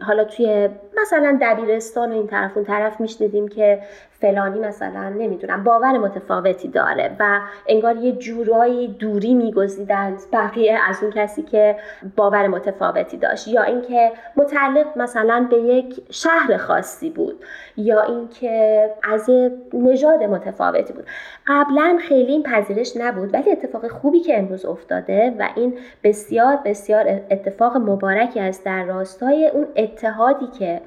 حالا 0.02 0.24
توی 0.24 0.68
مثلا 1.00 1.38
دبیرستان 1.42 2.12
و 2.12 2.14
این 2.14 2.26
طرف 2.26 2.56
اون 2.56 2.66
طرف 2.66 3.00
میشنیدیم 3.00 3.48
که 3.48 3.82
فلانی 4.20 4.58
مثلا 4.58 5.08
نمی‌دونم 5.08 5.64
باور 5.64 5.98
متفاوتی 5.98 6.68
داره 6.68 7.16
و 7.20 7.40
انگار 7.66 7.96
یه 7.96 8.12
جورایی 8.12 8.88
دوری 8.88 9.34
میگزیدند 9.34 10.18
بقیه 10.32 10.78
از 10.88 11.02
اون 11.02 11.12
کسی 11.12 11.42
که 11.42 11.76
باور 12.16 12.46
متفاوتی 12.46 13.16
داشت. 13.16 13.48
یا 13.48 13.62
اینکه 13.62 14.12
متعلق 14.36 14.86
مثلا 14.98 15.46
به 15.50 15.56
یک 15.56 16.02
شهر 16.10 16.56
خاصی 16.56 17.10
بود 17.10 17.44
یا 17.76 18.02
اینکه 18.02 18.86
از 19.02 19.30
نژاد 19.72 20.22
متفاوتی 20.22 20.92
بود. 20.92 21.06
قبلا 21.46 21.98
خیلی 22.08 22.32
این 22.32 22.42
پذیرش 22.42 22.96
نبود 22.96 23.34
ولی 23.34 23.50
اتفاق 23.50 23.88
خوبی 23.88 24.20
که 24.20 24.38
امروز 24.38 24.64
افتاده 24.64 25.34
و 25.38 25.48
این 25.56 25.78
بسیار 26.04 26.58
بسیار 26.64 27.20
اتفاق 27.30 27.76
مبارکی 27.76 28.40
است 28.40 28.64
در 28.64 28.84
راستای 28.84 29.48
اون 29.48 29.66
اتحادی 29.76 30.46
که 30.46 30.80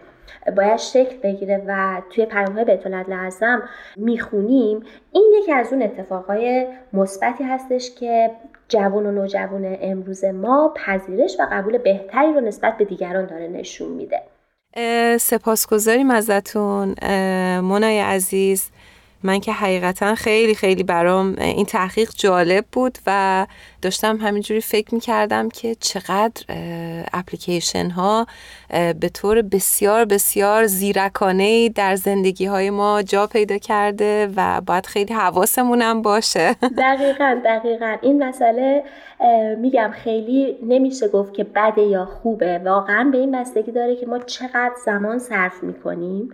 باید 0.58 0.78
شکل 0.78 1.18
بگیره 1.18 1.64
و 1.68 2.02
توی 2.10 2.26
پیام 2.26 2.54
های 2.54 2.66
بیت 2.66 2.88
لازم 2.88 3.64
می‌خونیم. 3.96 4.84
این 5.12 5.34
یکی 5.42 5.52
از 5.52 5.74
اون 5.74 5.82
اتفاقهای 5.82 6.68
مثبتی 6.94 7.44
هستش 7.44 7.96
که 8.00 8.32
جوان 8.68 9.06
و 9.06 9.12
نوجوان 9.12 9.78
امروز 9.82 10.26
ما 10.26 10.74
پذیرش 10.86 11.36
و 11.40 11.48
قبول 11.52 11.78
بهتری 11.78 12.34
رو 12.34 12.42
نسبت 12.42 12.78
به 12.78 12.86
دیگران 12.86 13.26
داره 13.26 13.48
نشون 13.48 13.92
میده. 13.92 14.22
سپاسگزاریم 15.18 16.12
ازتون 16.12 16.96
منای 17.62 18.00
عزیز. 18.00 18.72
من 19.24 19.40
که 19.40 19.52
حقیقتا 19.52 20.16
خیلی 20.16 20.56
خیلی 20.56 20.84
برام 20.84 21.36
این 21.40 21.66
تحقیق 21.66 22.10
جالب 22.16 22.66
بود 22.72 22.98
و 23.08 23.48
داشتم 23.82 24.18
همینجوری 24.18 24.62
فکر 24.62 24.94
می‌کردم 24.94 25.50
که 25.50 25.76
چقدر 25.76 26.44
اپلیکیشن 27.14 27.90
ها 27.90 28.28
به 29.00 29.10
طور 29.14 29.42
بسیار 29.42 30.06
بسیار 30.06 30.66
زیرکانه 30.66 31.70
در 31.70 31.96
زندگی 31.96 32.46
های 32.46 32.70
ما 32.70 33.02
جا 33.02 33.28
پیدا 33.28 33.58
کرده 33.58 34.30
و 34.36 34.62
باید 34.62 34.86
خیلی 34.86 35.14
حواسمونم 35.14 36.02
باشه. 36.02 36.56
دقیقا 36.78 37.42
دقیقا. 37.46 37.96
این 38.02 38.24
مسئله 38.24 38.84
میگم 39.58 39.92
خیلی 40.04 40.58
نمیشه 40.64 41.08
گفت 41.08 41.34
که 41.34 41.44
بده 41.44 41.82
یا 41.82 42.06
خوبه. 42.06 42.60
واقعا 42.60 43.10
به 43.12 43.18
این 43.18 43.32
بستگی 43.32 43.72
داره 43.72 43.96
که 43.96 44.06
ما 44.06 44.20
چقدر 44.20 44.74
زمان 44.86 45.20
صرف 45.20 45.64
می‌کنیم. 45.64 46.34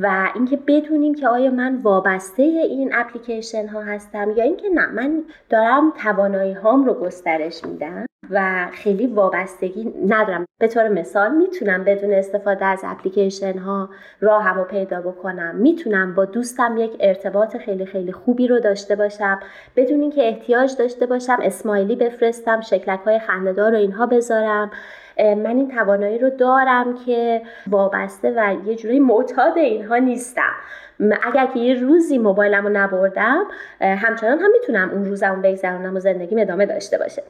و 0.00 0.30
اینکه 0.34 0.58
بدونیم 0.66 1.14
که 1.14 1.28
آیا 1.28 1.50
من 1.50 1.76
وابسته 1.82 2.42
این 2.42 2.90
اپلیکیشن 2.94 3.66
ها 3.66 3.80
هستم 3.80 4.30
یا 4.36 4.44
اینکه 4.44 4.68
نه 4.68 4.86
من 4.86 5.24
دارم 5.50 5.92
توانایی 6.02 6.52
هام 6.52 6.84
رو 6.84 6.94
گسترش 6.94 7.64
میدم 7.64 8.06
و 8.30 8.68
خیلی 8.72 9.06
وابستگی 9.06 9.94
ندارم. 10.06 10.46
به 10.60 10.68
طور 10.68 10.88
مثال 10.88 11.36
می‌تونم 11.36 11.84
بدون 11.84 12.12
استفاده 12.12 12.64
از 12.64 12.80
اپلیکیشن 12.84 13.58
ها 13.58 13.88
راهم 14.20 14.58
رو 14.58 14.64
پیدا 14.64 15.00
بکنم. 15.00 15.56
می‌تونم 15.56 16.14
با 16.14 16.24
دوستم 16.24 16.76
یک 16.78 16.96
ارتباط 17.00 17.56
خیلی 17.56 17.86
خیلی 17.86 18.12
خوبی 18.12 18.48
رو 18.48 18.60
داشته 18.60 18.96
باشم. 18.96 19.40
بدون 19.76 20.00
اینکه 20.00 20.28
احتیاج 20.28 20.76
داشته 20.78 21.06
باشم 21.06 21.38
اسمایلی 21.42 21.96
بفرستم 21.96 22.60
شکلک 22.60 23.00
های 23.00 23.18
خندهدار 23.18 23.70
رو 23.70 23.76
اینها 23.76 24.06
بذارم. 24.06 24.70
من 25.18 25.56
این 25.56 25.68
توانایی 25.68 26.18
رو 26.18 26.30
دارم 26.30 26.94
که 27.06 27.42
وابسته 27.66 28.34
و 28.36 28.54
یه 28.66 28.76
جوری 28.76 29.00
معتاد 29.00 29.58
اینها 29.58 29.96
نیستم. 29.96 30.52
اگر 31.00 31.46
که 31.46 31.58
یه 31.58 31.74
روزی 31.74 32.18
موبایلم 32.18 32.66
رو 32.66 32.72
نبردم 32.72 33.44
همچنان 33.80 34.38
هم 34.38 34.50
می‌تونم 34.52 34.90
اون 34.90 35.04
روزم 35.04 35.42
بگذرونم 35.42 35.96
و 35.96 36.00
زندگی 36.00 36.40
ادامه 36.40 36.66
داشته 36.66 36.98
باشه. 36.98 37.22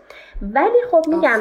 ولی 0.43 0.83
خب 0.91 1.05
میگم 1.09 1.41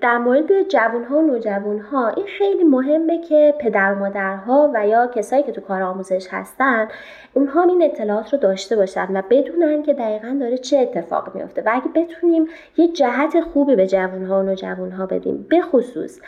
در 0.00 0.18
مورد 0.18 0.68
جوون 0.68 1.04
ها 1.04 1.18
و 1.18 1.22
نوجوان 1.22 1.78
ها 1.78 2.08
این 2.08 2.26
خیلی 2.26 2.64
مهمه 2.64 3.20
که 3.20 3.54
پدر 3.60 3.92
و 3.92 3.98
مادرها 3.98 4.70
و 4.74 4.88
یا 4.88 5.06
کسایی 5.06 5.42
که 5.42 5.52
تو 5.52 5.60
کار 5.60 5.82
آموزش 5.82 6.28
هستن 6.30 6.88
اونها 7.34 7.62
این 7.62 7.82
اطلاعات 7.82 8.32
رو 8.32 8.38
داشته 8.38 8.76
باشن 8.76 9.16
و 9.16 9.22
بدونن 9.30 9.82
که 9.82 9.94
دقیقا 9.94 10.36
داره 10.40 10.58
چه 10.58 10.78
اتفاق 10.78 11.34
میفته 11.34 11.62
و 11.66 11.70
اگه 11.72 11.88
بتونیم 11.94 12.46
یه 12.76 12.88
جهت 12.88 13.40
خوبی 13.40 13.76
به 13.76 13.86
جوون 13.86 14.24
ها 14.24 14.40
و 14.40 14.42
نوجوان 14.42 14.92
ها 14.92 15.06
بدیم 15.06 15.46
به 15.50 15.60
خصوص 15.60 16.20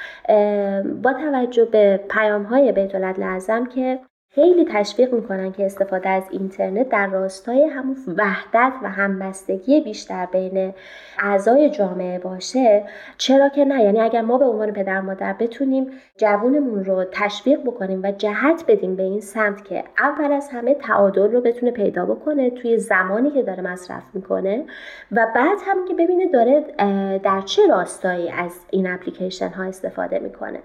با 1.03 1.13
توجه 1.13 1.65
به 1.65 2.01
پیام 2.11 2.43
های 2.43 2.73
بیت 2.73 2.95
لازم 2.95 3.67
که 3.67 3.99
خیلی 4.35 4.65
تشویق 4.65 5.15
می‌کنن 5.15 5.53
که 5.53 5.67
استفاده 5.67 6.09
از 6.09 6.23
اینترنت 6.31 6.89
در 6.89 7.07
راستای 7.07 7.65
همون 7.65 7.97
وحدت 8.19 8.73
و 8.83 8.91
همبستگی 8.91 9.81
بیشتر 9.81 10.27
بین 10.27 10.75
اعضای 11.19 11.71
جامعه 11.71 12.19
باشه. 12.19 12.85
چرا 13.19 13.49
که 13.49 13.65
نه؟ 13.65 13.83
یعنی 13.83 14.01
اگر 14.01 14.21
ما 14.21 14.39
به 14.39 14.45
عنوان 14.45 14.73
پدر 14.73 15.01
مادر 15.01 15.33
بتونیم 15.33 15.87
جوونمون 16.17 16.85
رو 16.85 17.05
تشویق 17.13 17.61
بکنیم 17.61 18.01
و 18.03 18.13
جهت 18.13 18.65
بدیم 18.69 18.97
به 18.97 19.03
این 19.03 19.21
سمت 19.21 19.65
که 19.65 19.85
اول 19.99 20.33
از 20.33 20.49
همه 20.53 20.75
تعادل 20.75 21.33
رو 21.33 21.41
بتونه 21.41 21.73
پیدا 21.73 22.07
بکنه 22.07 22.51
توی 22.51 22.79
زمانی 22.79 23.31
که 23.31 23.43
داره 23.43 23.63
مصرف 23.63 24.03
می‌کنه 24.15 24.65
و 25.13 25.27
بعد 25.35 25.59
هم 25.67 25.85
که 25.89 25.95
ببینه 25.95 26.27
داره 26.27 26.65
در 27.19 27.41
چه 27.41 27.67
راستایی 27.67 28.31
از 28.31 28.61
این 28.71 28.87
اپلیکیشن 28.87 29.49
ها 29.49 29.65
استفاده 29.65 30.19
می‌کنه. 30.19 30.61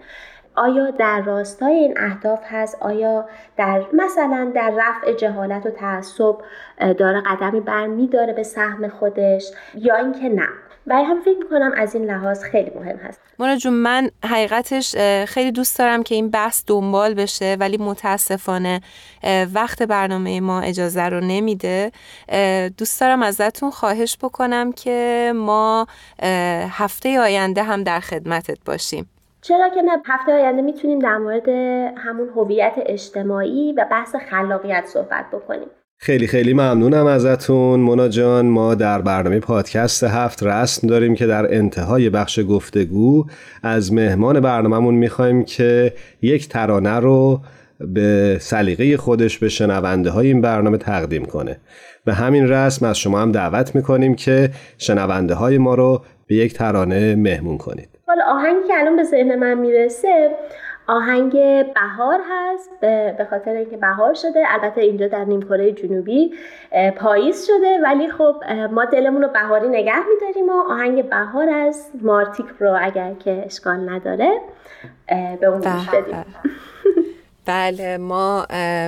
آیا 0.60 0.92
در 0.92 1.22
راستای 1.22 1.74
این 1.74 1.94
اهداف 1.98 2.40
هست؟ 2.50 2.78
آیا 2.82 3.26
در 3.58 3.84
مثلا 3.94 4.52
در 4.56 4.74
رفع 4.78 5.14
جهالت 5.14 5.66
و 5.66 5.70
تعصب 5.70 6.36
داره 6.98 7.22
قدمی 7.26 7.60
بر 7.60 7.88
داره 8.12 8.34
به 8.34 8.44
سهم 8.44 8.88
خودش 8.88 9.52
یا 9.76 9.96
اینکه 9.96 10.30
نه؟ 10.30 10.48
برای 10.88 11.04
هم 11.04 11.22
فکر 11.22 11.38
می‌کنم 11.38 11.72
از 11.78 11.96
این 11.96 12.06
لحاظ 12.06 12.44
خیلی 12.44 12.72
مهم 12.76 12.98
هست. 12.98 13.22
مونا 13.40 13.56
جون 13.56 13.74
من 13.74 14.10
حقیقتش 14.26 14.96
خیلی 15.28 15.52
دوست 15.52 15.80
دارم 15.80 16.04
که 16.04 16.16
این 16.16 16.30
بحث 16.30 16.64
دنبال 16.68 17.14
بشه 17.14 17.58
ولی 17.60 17.78
متاسفانه 17.78 18.82
وقت 19.54 19.84
برنامه 19.84 20.42
ما 20.42 20.62
اجازه 20.62 21.04
رو 21.04 21.20
نمیده. 21.20 21.92
دوست 22.78 23.02
دارم 23.02 23.24
ازتون 23.24 23.72
خواهش 23.72 24.18
بکنم 24.22 24.72
که 24.72 25.32
ما 25.36 25.88
هفته 26.70 27.20
آینده 27.20 27.64
هم 27.64 27.84
در 27.84 28.00
خدمتت 28.00 28.58
باشیم. 28.66 29.10
چرا 29.42 29.70
که 29.70 29.82
نه 29.82 29.92
هفته 30.06 30.32
آینده 30.32 30.62
می‌تونیم 30.62 31.00
در 31.00 31.18
مورد 31.18 31.50
همون 31.98 32.30
هویت 32.36 32.74
اجتماعی 32.86 33.74
و 33.78 33.86
بحث 33.92 34.16
خلاقیت 34.30 34.84
صحبت 34.86 35.26
بکنیم. 35.34 35.68
خیلی 36.02 36.28
خیلی 36.28 36.54
ممنونم 36.54 37.06
ازتون. 37.06 37.80
مونا 37.80 38.08
جان 38.08 38.46
ما 38.46 38.76
در 38.76 39.02
برنامه 39.02 39.40
پادکست 39.40 40.04
هفت 40.04 40.44
رسم 40.44 40.88
داریم 40.88 41.16
که 41.16 41.28
در 41.28 41.56
انتهای 41.56 42.10
بخش 42.10 42.40
گفتگو 42.50 43.26
از 43.64 43.94
مهمان 43.94 44.40
برنامهمون 44.40 44.96
می‌خوایم 44.96 45.44
که 45.44 45.94
یک 46.22 46.50
ترانه 46.50 47.00
رو 47.00 47.42
به 47.80 48.38
سلیقه 48.42 48.98
خودش 48.98 49.38
به 49.38 49.50
شنونده 49.50 50.10
های 50.10 50.28
این 50.28 50.42
برنامه 50.42 50.78
تقدیم 50.78 51.26
کنه. 51.26 51.58
به 52.06 52.14
همین 52.14 52.50
رسم 52.50 52.86
از 52.86 52.98
شما 52.98 53.20
هم 53.20 53.32
دعوت 53.32 53.76
می‌کنیم 53.76 54.16
که 54.16 54.50
شنونده 54.78 55.34
های 55.34 55.58
ما 55.58 55.76
رو 55.76 56.02
به 56.28 56.36
یک 56.36 56.54
ترانه 56.54 57.16
مهمون 57.16 57.58
کنید. 57.58 57.99
حالا 58.10 58.24
آهنگی 58.26 58.68
که 58.68 58.80
الان 58.80 58.96
به 58.96 59.04
ذهن 59.04 59.36
من 59.36 59.54
می‌رسه 59.54 60.36
آهنگ 60.88 61.32
بهار 61.74 62.20
هست 62.30 62.80
به 63.18 63.28
خاطر 63.30 63.52
اینکه 63.52 63.78
بهار 63.78 64.14
شده 64.14 64.44
البته 64.48 64.82
اینجا 64.82 65.08
در 65.08 65.26
نیم 65.26 65.42
کره 65.42 65.72
جنوبی 65.72 66.34
پاییز 66.96 67.48
شده 67.48 67.80
ولی 67.84 68.10
خب 68.10 68.36
ما 68.72 68.86
دلمون 68.86 69.22
رو 69.22 69.28
بهاری 69.28 69.68
نگه 69.68 70.08
میداریم 70.14 70.50
و 70.50 70.72
آهنگ 70.72 71.10
بهار 71.10 71.50
از 71.50 71.92
مارتیک 72.02 72.46
رو 72.60 72.78
اگر 72.82 73.14
که 73.14 73.44
اشکال 73.46 73.90
نداره 73.90 74.32
به 75.42 75.48
اون 75.48 75.62
گوش 75.62 75.90
بدیم. 75.90 76.26
بله 77.46 77.98
ما 77.98 78.46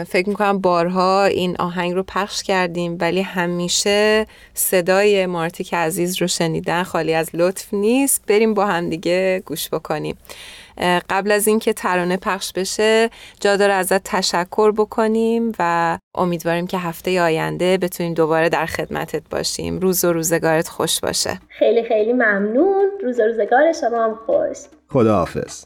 فکر 0.07 0.29
می‌کنم 0.29 0.59
بارها 0.59 1.23
این 1.25 1.55
آهنگ 1.59 1.93
رو 1.93 2.03
پخش 2.03 2.43
کردیم 2.43 2.97
ولی 2.99 3.21
همیشه 3.21 4.27
صدای 4.53 5.25
مارتیک 5.25 5.73
عزیز 5.73 6.21
رو 6.21 6.27
شنیدن 6.27 6.83
خالی 6.83 7.13
از 7.13 7.29
لطف 7.33 7.73
نیست. 7.73 8.23
بریم 8.27 8.53
با 8.53 8.65
هم 8.65 8.89
دیگه 8.89 9.43
گوش 9.45 9.69
بکنیم. 9.69 10.17
قبل 11.09 11.31
از 11.31 11.47
اینکه 11.47 11.73
ترانه 11.73 12.17
پخش 12.17 12.53
بشه 12.53 13.09
جا 13.39 13.57
داره 13.57 13.73
ازت 13.73 14.03
تشکر 14.03 14.71
بکنیم 14.71 15.51
و 15.59 15.97
امیدواریم 16.15 16.67
که 16.67 16.77
هفته 16.77 17.21
آینده 17.21 17.77
بتونیم 17.77 18.13
دوباره 18.13 18.49
در 18.49 18.65
خدمتت 18.65 19.21
باشیم. 19.31 19.79
روز 19.79 20.05
و 20.05 20.13
روزگارت 20.13 20.67
خوش 20.67 20.99
باشه. 20.99 21.39
خیلی 21.47 21.83
خیلی 21.83 22.13
ممنون. 22.13 22.91
روز 23.03 23.19
و 23.19 23.23
روزگار 23.23 23.71
شما 23.81 24.03
هم 24.03 24.19
خوش. 24.25 24.57
خداحافظ. 24.89 25.65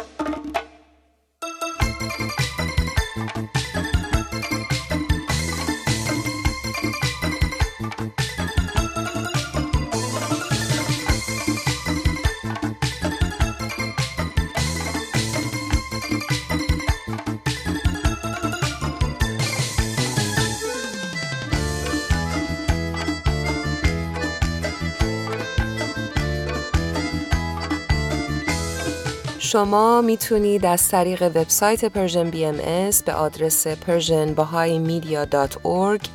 شما 29.51 30.01
می‌تونید 30.01 30.65
از 30.65 30.89
طریق 30.89 31.23
وبسایت 31.23 31.85
Persian 31.85 32.29
BMS 32.29 33.03
به 33.03 33.13
آدرس 33.13 33.67
persianbahaimedia.org 33.67 36.07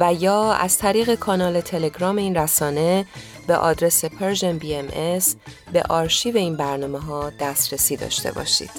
و 0.00 0.14
یا 0.14 0.52
از 0.52 0.78
طریق 0.78 1.14
کانال 1.14 1.60
تلگرام 1.60 2.16
این 2.16 2.36
رسانه 2.36 3.06
به 3.46 3.56
آدرس 3.56 4.04
Persian 4.04 4.58
BMS 4.58 5.36
به 5.72 5.82
آرشیو 5.82 6.36
این 6.36 6.56
برنامه 6.56 6.98
ها 6.98 7.32
دسترسی 7.40 7.96
داشته 7.96 8.32
باشید. 8.32 8.70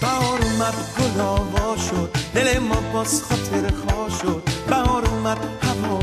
بهار 0.00 0.42
اومد 0.42 0.74
گل 0.98 1.76
شد 1.76 2.10
دل 2.34 2.58
ما 2.58 2.80
باز 2.92 3.22
خاطرخواه 3.22 4.08
شد 4.08 4.42
بهار 4.68 5.08
اومد 5.08 5.38
هوا 5.62 6.00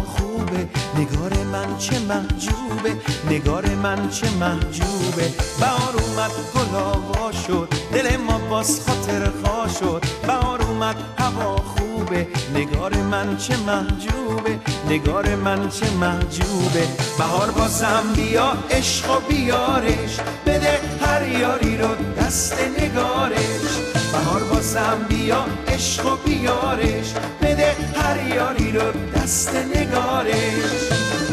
نگار 0.98 1.34
من 1.52 1.78
چه 1.78 2.00
محجوبه؟ 2.00 2.96
نگار 3.30 3.66
من 3.84 4.10
چه 4.10 4.30
محجوبه؟ 4.30 5.28
بهار 5.60 5.94
اومد 6.04 6.32
گل 6.56 6.76
آوا 6.76 7.32
شد 7.32 7.70
دل 7.94 8.18
ما 8.18 8.38
باز 8.38 8.82
خاطر 8.86 9.32
خوا 9.44 9.68
شد. 9.68 10.04
بهار 10.28 10.62
اومد 10.62 10.96
هوا 11.20 11.56
خوبه 11.56 12.28
نگار 12.56 12.94
من 12.94 13.38
چه 13.38 13.58
محجوبه؟ 13.58 14.60
نگار 14.90 15.36
من 15.36 15.70
چه 15.70 15.92
محجوبه؟ 15.92 16.88
بهار 17.18 17.52
بازم 17.52 18.04
بیا 18.16 18.54
عشق 18.72 19.18
و 19.18 19.20
بیارش 19.30 20.18
بده 20.46 20.80
هر 21.02 21.28
یاری 21.28 21.78
رو 21.78 21.88
دست 22.20 22.58
نگارش. 22.80 23.73
بهار 24.14 24.44
بازم 24.44 25.06
بیا 25.10 25.46
عشق 25.68 26.06
و 26.06 26.16
بیارش. 26.16 27.14
بده 27.42 27.76
هر 27.96 28.36
یاری 28.36 28.72
رو 28.72 28.92
دست 29.16 29.56
نگارش. 29.56 31.33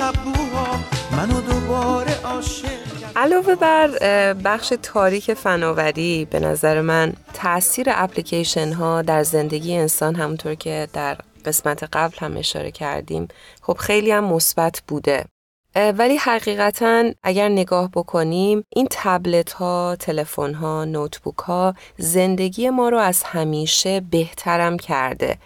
منو 0.00 1.40
دوباره 1.40 2.14
عاشق 2.24 2.68
علاوه 3.16 3.54
بر 3.54 3.88
بخش 4.32 4.72
تاریک 4.82 5.34
فناوری 5.34 6.24
به 6.30 6.40
نظر 6.40 6.80
من 6.80 7.12
تاثیر 7.34 7.86
اپلیکیشن 7.90 8.72
ها 8.72 9.02
در 9.02 9.22
زندگی 9.22 9.76
انسان 9.76 10.14
همونطور 10.14 10.54
که 10.54 10.88
در 10.92 11.16
قسمت 11.44 11.84
قبل 11.92 12.16
هم 12.18 12.36
اشاره 12.36 12.70
کردیم 12.70 13.28
خب 13.62 13.76
خیلی 13.76 14.10
هم 14.10 14.24
مثبت 14.24 14.82
بوده. 14.88 15.24
ولی 15.76 16.16
حقیقتا 16.16 17.10
اگر 17.22 17.48
نگاه 17.48 17.90
بکنیم 17.90 18.64
این 18.68 18.88
تبلت 18.90 19.52
ها، 19.52 19.96
تلفن 20.00 20.54
ها، 20.54 20.84
نوتبوک 20.84 21.38
ها 21.38 21.74
زندگی 21.98 22.70
ما 22.70 22.88
رو 22.88 22.98
از 22.98 23.22
همیشه 23.22 24.00
بهترم 24.00 24.76
کرده. 24.76 25.38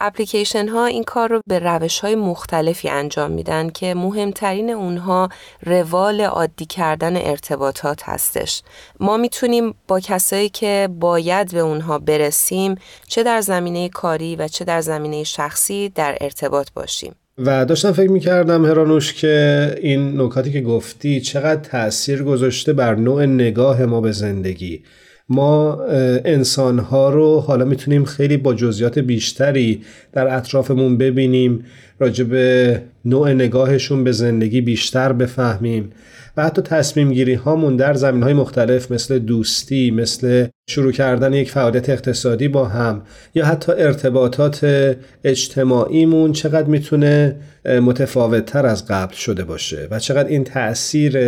اپلیکیشن 0.00 0.68
ها 0.68 0.86
این 0.86 1.04
کار 1.04 1.28
رو 1.28 1.40
به 1.46 1.58
روش 1.58 2.00
های 2.00 2.14
مختلفی 2.14 2.88
انجام 2.88 3.30
میدن 3.30 3.70
که 3.70 3.94
مهمترین 3.94 4.70
اونها 4.70 5.28
روال 5.66 6.20
عادی 6.20 6.66
کردن 6.66 7.16
ارتباطات 7.16 8.02
هستش. 8.04 8.62
ما 9.00 9.16
می‌تونیم 9.16 9.74
با 9.88 10.00
کسایی 10.00 10.48
که 10.48 10.88
باید 11.00 11.52
به 11.52 11.60
اونها 11.60 11.98
برسیم 11.98 12.74
چه 13.08 13.22
در 13.22 13.40
زمینه 13.40 13.88
کاری 13.88 14.36
و 14.36 14.48
چه 14.48 14.64
در 14.64 14.80
زمینه 14.80 15.24
شخصی 15.24 15.92
در 15.94 16.18
ارتباط 16.20 16.68
باشیم. 16.74 17.14
و 17.38 17.64
داشتم 17.64 17.92
فکر 17.92 18.10
می‌کردم 18.10 18.66
هرانوش 18.66 19.14
که 19.14 19.74
این 19.82 20.20
نکاتی 20.20 20.52
که 20.52 20.60
گفتی 20.60 21.20
چقدر 21.20 21.60
تاثیر 21.60 22.22
گذاشته 22.22 22.72
بر 22.72 22.94
نوع 22.94 23.24
نگاه 23.24 23.84
ما 23.84 24.00
به 24.00 24.12
زندگی. 24.12 24.82
ما 25.28 25.84
انسانها 26.24 27.10
رو 27.10 27.40
حالا 27.40 27.64
می‌تونیم 27.64 28.04
خیلی 28.04 28.36
با 28.36 28.54
جزئیات 28.54 28.98
بیشتری 28.98 29.82
در 30.12 30.36
اطرافمون 30.36 30.98
ببینیم 30.98 31.64
راجع 31.98 32.24
به 32.24 32.82
نوع 33.04 33.32
نگاهشون 33.32 34.04
به 34.04 34.12
زندگی 34.12 34.60
بیشتر 34.60 35.12
بفهمیم 35.12 35.92
و 36.36 36.44
حتی 36.44 36.62
تصمیم 36.62 37.12
گیری 37.12 37.34
هامون 37.34 37.76
در 37.76 37.94
زمین 37.94 38.22
های 38.22 38.32
مختلف 38.32 38.92
مثل 38.92 39.18
دوستی 39.18 39.90
مثل 39.90 40.46
شروع 40.70 40.92
کردن 40.92 41.32
یک 41.32 41.50
فعالیت 41.50 41.90
اقتصادی 41.90 42.48
با 42.48 42.64
هم 42.64 43.02
یا 43.34 43.46
حتی 43.46 43.72
ارتباطات 43.72 44.96
اجتماعیمون 45.24 46.32
چقدر 46.32 46.68
می‌تونه 46.68 47.36
متفاوت 47.64 48.46
تر 48.46 48.66
از 48.66 48.86
قبل 48.86 49.14
شده 49.14 49.44
باشه 49.44 49.88
و 49.90 49.98
چقدر 49.98 50.28
این 50.28 50.44
تأثیر 50.44 51.18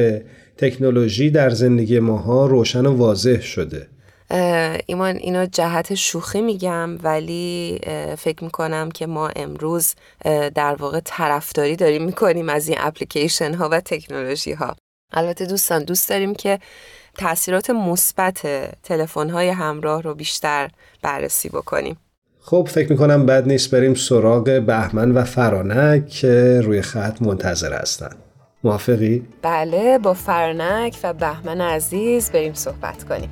تکنولوژی 0.58 1.30
در 1.30 1.50
زندگی 1.50 1.98
ماها 1.98 2.46
روشن 2.46 2.86
و 2.86 2.96
واضح 2.96 3.40
شده. 3.40 3.88
ایمان 4.86 5.16
اینو 5.16 5.46
جهت 5.46 5.94
شوخی 5.94 6.40
میگم 6.40 6.98
ولی 7.02 7.80
فکر 8.18 8.44
می‌کنم 8.44 8.90
که 8.90 9.06
ما 9.06 9.28
امروز 9.28 9.94
در 10.54 10.74
واقع 10.74 11.00
طرفداری 11.04 11.76
داریم 11.76 12.04
می‌کنیم 12.04 12.48
از 12.48 12.68
این 12.68 12.76
اپلیکیشن 12.80 13.54
ها 13.54 13.68
و 13.68 13.80
تکنولوژی 13.80 14.52
ها 14.52 14.76
البته 15.12 15.46
دوستان 15.46 15.84
دوست 15.84 16.08
داریم 16.08 16.34
که 16.34 16.58
تاثیرات 17.18 17.70
مثبت 17.70 18.46
تلفن 18.82 19.30
های 19.30 19.48
همراه 19.48 20.02
رو 20.02 20.14
بیشتر 20.14 20.70
بررسی 21.02 21.48
بکنیم. 21.48 21.96
خب 22.40 22.68
فکر 22.70 22.92
می‌کنم 22.92 23.26
بد 23.26 23.48
نیست 23.48 23.70
بریم 23.70 23.94
سراغ 23.94 24.44
بهمن 24.66 25.12
و 25.12 25.24
فرانک 25.24 26.08
که 26.08 26.60
روی 26.64 26.82
خط 26.82 27.22
منتظر 27.22 27.72
هستن. 27.72 28.10
موافقی؟ 28.64 29.22
بله 29.42 29.98
با 29.98 30.14
فرانک 30.14 30.98
و 31.04 31.12
بهمن 31.12 31.60
عزیز 31.60 32.30
بریم 32.30 32.54
صحبت 32.54 33.04
کنیم. 33.04 33.30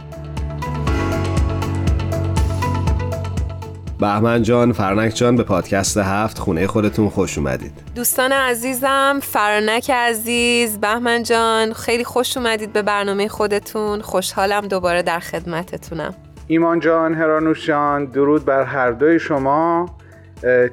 بهمن 4.01 4.43
جان، 4.43 4.73
فرانک 4.73 5.15
جان 5.15 5.37
به 5.37 5.43
پادکست 5.43 5.97
هفت 5.97 6.39
خونه 6.39 6.67
خودتون 6.67 7.09
خوش 7.09 7.39
اومدید. 7.39 7.73
دوستان 7.95 8.33
عزیزم 8.33 9.21
فرانک 9.23 9.91
عزیز 9.91 10.79
بهمن 10.79 11.23
جان 11.23 11.73
خیلی 11.73 12.05
خوش 12.05 12.37
اومدید 12.37 12.73
به 12.73 12.83
برنامه 12.83 13.29
خودتون. 13.29 14.01
خوشحالم 14.01 14.61
دوباره 14.61 15.03
در 15.03 15.19
خدمتتونم. 15.19 16.15
ایمان 16.47 16.81
جان 16.81 17.15
هرانوش 17.15 17.67
جان 17.67 18.05
درود 18.05 18.45
بر 18.45 18.63
هر 18.63 18.91
دوی 18.91 19.19
شما. 19.19 19.96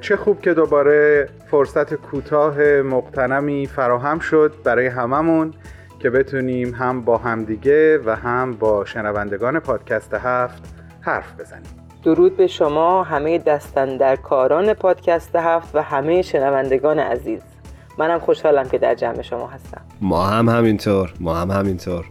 چه 0.00 0.16
خوب 0.16 0.40
که 0.40 0.54
دوباره 0.54 1.28
فرصت 1.50 1.94
کوتاه 1.94 2.62
مقتنمی 2.82 3.66
فراهم 3.66 4.18
شد 4.18 4.54
برای 4.64 4.86
هممون 4.86 5.54
که 5.98 6.10
بتونیم 6.10 6.74
هم 6.74 7.00
با 7.00 7.18
همدیگه 7.18 7.98
و 7.98 8.16
هم 8.16 8.52
با 8.52 8.84
شنوندگان 8.84 9.60
پادکست 9.60 10.14
هفت 10.14 10.62
حرف 11.00 11.40
بزنیم. 11.40 11.84
درود 12.04 12.36
به 12.36 12.46
شما 12.46 13.02
همه 13.02 13.38
دستن 13.38 13.96
در 13.96 14.16
کاران 14.16 14.74
پادکست 14.74 15.36
هفت 15.36 15.74
و 15.74 15.82
همه 15.82 16.22
شنوندگان 16.22 16.98
عزیز. 16.98 17.40
منم 17.98 18.18
خوشحالم 18.18 18.68
که 18.68 18.78
در 18.78 18.94
جمع 18.94 19.22
شما 19.22 19.46
هستم. 19.46 19.80
ما 20.00 20.26
هم 20.26 20.48
همینطور 20.48 21.12
ما 21.20 21.34
هم 21.34 21.50
همینطور. 21.50 22.04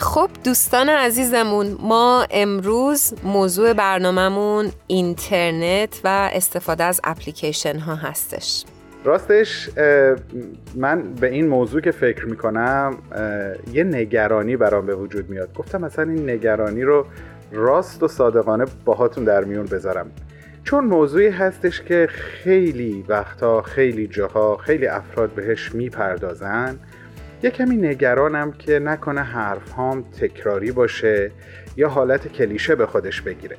خب 0.00 0.30
دوستان 0.44 0.88
عزیزمون 0.88 1.76
ما 1.80 2.26
امروز 2.30 3.14
موضوع 3.24 3.72
برنامهمون 3.72 4.70
اینترنت 4.86 6.00
و 6.04 6.30
استفاده 6.32 6.84
از 6.84 7.00
اپلیکیشن 7.04 7.78
ها 7.78 7.94
هستش. 7.94 8.64
راستش 9.04 9.70
من 10.74 11.14
به 11.14 11.26
این 11.26 11.48
موضوع 11.48 11.80
که 11.80 11.90
فکر 11.90 12.26
می‌کنم 12.26 12.98
یه 13.72 13.84
نگرانی 13.84 14.56
برام 14.56 14.86
به 14.86 14.94
وجود 14.94 15.30
میاد. 15.30 15.54
گفتم 15.54 15.80
مثلا 15.80 16.10
این 16.10 16.30
نگرانی 16.30 16.82
رو 16.82 17.06
راست 17.52 18.02
و 18.02 18.08
صادقانه 18.08 18.64
باهاتون 18.84 19.24
در 19.24 19.44
میون 19.44 19.66
بذارم. 19.66 20.10
چون 20.64 20.84
موضوعی 20.84 21.28
هستش 21.28 21.82
که 21.82 22.08
خیلی 22.10 23.04
وقتا 23.08 23.62
خیلی 23.62 24.06
جاها 24.06 24.56
خیلی 24.56 24.86
افراد 24.86 25.30
بهش 25.30 25.74
می‌پردازن 25.74 26.78
یه 27.42 27.50
کمی 27.50 27.76
نگرانم 27.76 28.52
که 28.52 28.78
نکنه 28.78 29.22
حرف 29.22 29.70
هام 29.70 30.02
تکراری 30.02 30.72
باشه 30.72 31.30
یا 31.76 31.88
حالت 31.88 32.28
کلیشه 32.28 32.74
به 32.74 32.86
خودش 32.86 33.20
بگیره. 33.20 33.56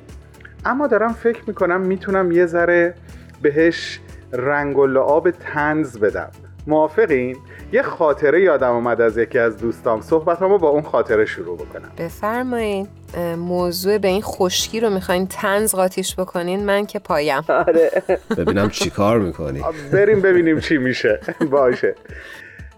اما 0.64 0.86
دارم 0.86 1.12
فکر 1.12 1.42
می‌کنم 1.46 1.80
می‌تونم 1.80 2.32
یه 2.32 2.46
ذره 2.46 2.94
بهش 3.42 4.00
رنگ 4.32 4.78
و 4.78 4.86
لعاب 4.86 5.30
تنز 5.30 5.98
بدم. 5.98 6.30
موافقین؟ 6.66 7.36
یه 7.72 7.82
خاطره 7.82 8.42
یادم 8.42 8.72
اومد 8.72 9.00
از 9.00 9.18
یکی 9.18 9.38
از 9.38 9.56
دوستام. 9.56 10.00
صحبتامو 10.00 10.58
با 10.58 10.68
اون 10.68 10.82
خاطره 10.82 11.24
شروع 11.24 11.56
بکنم. 11.56 11.90
بفرمایین. 11.98 12.88
اه، 13.14 13.36
موضوع 13.36 13.98
به 13.98 14.08
این 14.08 14.22
خشکی 14.22 14.80
رو 14.80 14.90
می‌خواین 14.90 15.26
تنز 15.26 15.74
قاطیش 15.74 16.16
بکنین 16.16 16.64
من 16.64 16.86
که 16.86 16.98
پایم. 16.98 17.44
آره. 17.48 18.02
ببینم 18.36 18.70
چی 18.70 18.90
کار 18.90 19.18
می‌کنی. 19.18 19.62
بریم 19.92 20.20
ببینیم 20.20 20.60
چی 20.60 20.78
میشه. 20.78 21.20
باشه. 21.50 21.94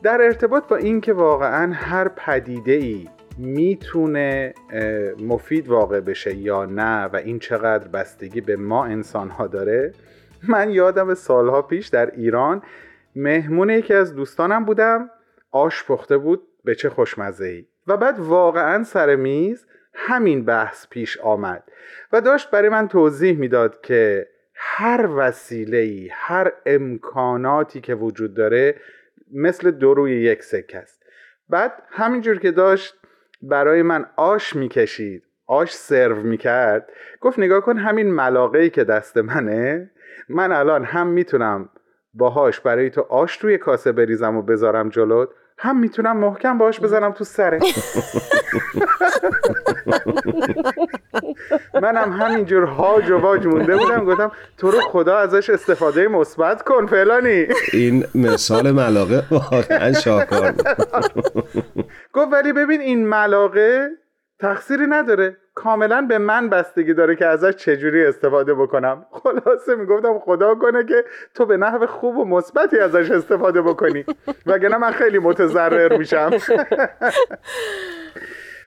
در 0.02 0.22
ارتباط 0.22 0.68
با 0.68 0.76
این 0.76 1.00
که 1.00 1.12
واقعا 1.12 1.72
هر 1.72 2.08
پدیده 2.08 2.72
ای 2.72 3.08
می‌تونه 3.38 4.54
مفید 5.18 5.68
واقع 5.68 6.00
بشه 6.00 6.34
یا 6.34 6.64
نه 6.64 7.04
و 7.04 7.16
این 7.16 7.38
چقدر 7.38 7.88
بستگی 7.88 8.40
به 8.40 8.56
ما 8.56 8.84
انسان 8.84 9.28
ها 9.28 9.46
داره 9.46 9.92
من 10.48 10.70
یادم 10.70 11.14
سالها 11.14 11.62
پیش 11.62 11.88
در 11.88 12.10
ایران 12.10 12.62
مهمون 13.16 13.70
یکی 13.70 13.94
از 13.94 14.14
دوستانم 14.14 14.64
بودم 14.64 15.10
آش 15.50 15.84
پخته 15.84 16.18
بود 16.18 16.42
به 16.64 16.74
چه 16.74 16.90
خوشمزه 16.90 17.46
ای 17.46 17.66
و 17.86 17.96
بعد 17.96 18.18
واقعا 18.18 18.84
سر 18.84 19.16
میز 19.16 19.66
همین 19.94 20.44
بحث 20.44 20.86
پیش 20.90 21.18
آمد 21.18 21.62
و 22.12 22.20
داشت 22.20 22.50
برای 22.50 22.68
من 22.68 22.88
توضیح 22.88 23.38
می‌داد 23.38 23.80
که 23.80 24.28
هر 24.54 25.08
وسیله 25.16 26.08
هر 26.12 26.52
امکاناتی 26.66 27.80
که 27.80 27.94
وجود 27.94 28.34
داره 28.34 28.74
مثل 29.34 29.70
دو 29.70 29.94
روی 29.94 30.22
یک 30.22 30.42
سکه 30.42 30.78
است. 30.78 31.02
بعد 31.48 31.72
همینجور 31.90 32.38
که 32.38 32.50
داشت 32.50 32.94
برای 33.42 33.82
من 33.82 34.06
آش 34.16 34.56
می‌کشید 34.56 35.22
آش 35.46 35.74
سرو 35.74 36.22
می‌کرد 36.22 36.88
گفت 37.20 37.38
نگاه 37.38 37.60
کن 37.60 37.78
همین 37.78 38.10
ملاقه 38.10 38.70
که 38.70 38.84
دست 38.84 39.16
منه 39.16 39.90
من 40.28 40.52
الان 40.52 40.84
هم 40.84 41.06
می‌تونم 41.06 41.68
باهاش 42.14 42.60
برای 42.60 42.90
تو 42.90 43.00
آش 43.00 43.36
توی 43.36 43.58
کاسه 43.58 43.92
بریزم 43.92 44.36
و 44.36 44.42
بذارم 44.42 44.88
جلوت. 44.88 45.28
هم 45.62 45.80
می‌تونم 45.80 46.16
محکم 46.16 46.58
باهاش 46.58 46.80
بزنم 46.80 47.12
تو 47.12 47.24
سرت 47.24 47.62
منم 51.82 52.12
همینجور 52.12 52.64
هاج 52.64 53.10
و 53.10 53.18
واج 53.18 53.46
مونده 53.46 53.76
بودم 53.76 54.04
گفتم 54.04 54.32
تو 54.58 54.70
رو 54.70 54.80
خدا 54.80 55.18
ازش 55.18 55.50
استفاده 55.50 56.08
مثبت 56.08 56.62
کن 56.62 56.86
فلانی. 56.86 57.46
این 57.72 58.04
مثال 58.14 58.70
ملاقه 58.70 59.22
واقعا 59.30 59.92
شاهکار 59.92 60.52
بود. 60.52 60.66
گفت 62.12 62.32
ولی 62.32 62.52
ببین 62.52 62.80
این 62.80 63.06
ملاقه 63.08 63.88
تقصیری 64.40 64.86
نداره. 64.86 65.36
کاملا 65.54 66.02
به 66.02 66.18
من 66.18 66.48
بستگی 66.48 66.94
داره 66.94 67.16
که 67.16 67.26
ازش 67.26 67.52
چجوری 67.52 68.06
استفاده 68.06 68.54
بکنم. 68.54 69.06
خلاصه 69.10 69.74
می‌گفتم 69.74 70.18
خدا 70.18 70.54
کنه 70.54 70.84
که 70.84 71.04
تو 71.34 71.46
به 71.46 71.56
نحو 71.56 71.86
خوب 71.86 72.18
و 72.18 72.24
مثبتی 72.24 72.78
ازش 72.78 73.10
استفاده 73.10 73.62
بکنی. 73.62 74.04
وگرنه 74.46 74.76
من 74.76 74.90
خیلی 74.90 75.18
متضرر 75.18 75.96
میشم. 75.96 76.30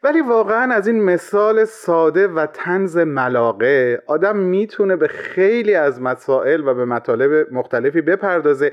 ولی 0.04 0.22
واقعا 0.22 0.74
از 0.74 0.88
این 0.88 1.04
مثال 1.04 1.66
ساده 1.66 2.28
و 2.28 2.46
تنز 2.46 2.98
ملاقه 2.98 4.02
آدم 4.08 4.38
می‌تونه 4.38 4.96
به 4.96 5.08
خیلی 5.08 5.76
از 5.76 6.02
مسائل 6.02 6.68
و 6.68 6.74
به 6.74 6.86
مطالب 6.86 7.54
مختلفی 7.54 8.02
بپردازه. 8.02 8.72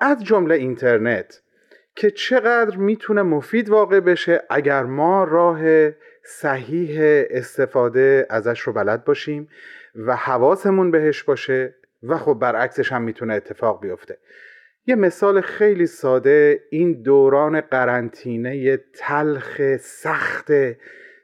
از 0.00 0.24
جمله 0.24 0.54
اینترنت 0.54 1.42
که 1.96 2.10
چقدر 2.10 2.76
می‌تونه 2.76 3.22
مفید 3.22 3.68
واقع 3.68 4.00
بشه 4.00 4.42
اگر 4.50 4.82
ما 4.82 5.24
راه 5.24 5.60
صحیح 6.26 6.98
استفاده 7.30 8.26
ازش 8.30 8.60
رو 8.60 8.72
بلد 8.72 9.04
باشیم 9.04 9.48
و 9.94 10.16
حواسمون 10.16 10.90
بهش 10.90 11.22
باشه 11.22 11.74
و 12.02 12.18
خب 12.18 12.34
برعکسش 12.34 12.92
هم 12.92 13.02
می‌تونه 13.02 13.34
اتفاق 13.34 13.80
بیفته. 13.82 14.18
یه 14.86 14.94
مثال 14.94 15.40
خیلی 15.40 15.86
ساده 15.86 16.60
این 16.70 17.02
دوران 17.02 17.60
قرنطینه 17.60 18.76
تلخ 18.76 19.76
سخت 19.76 20.50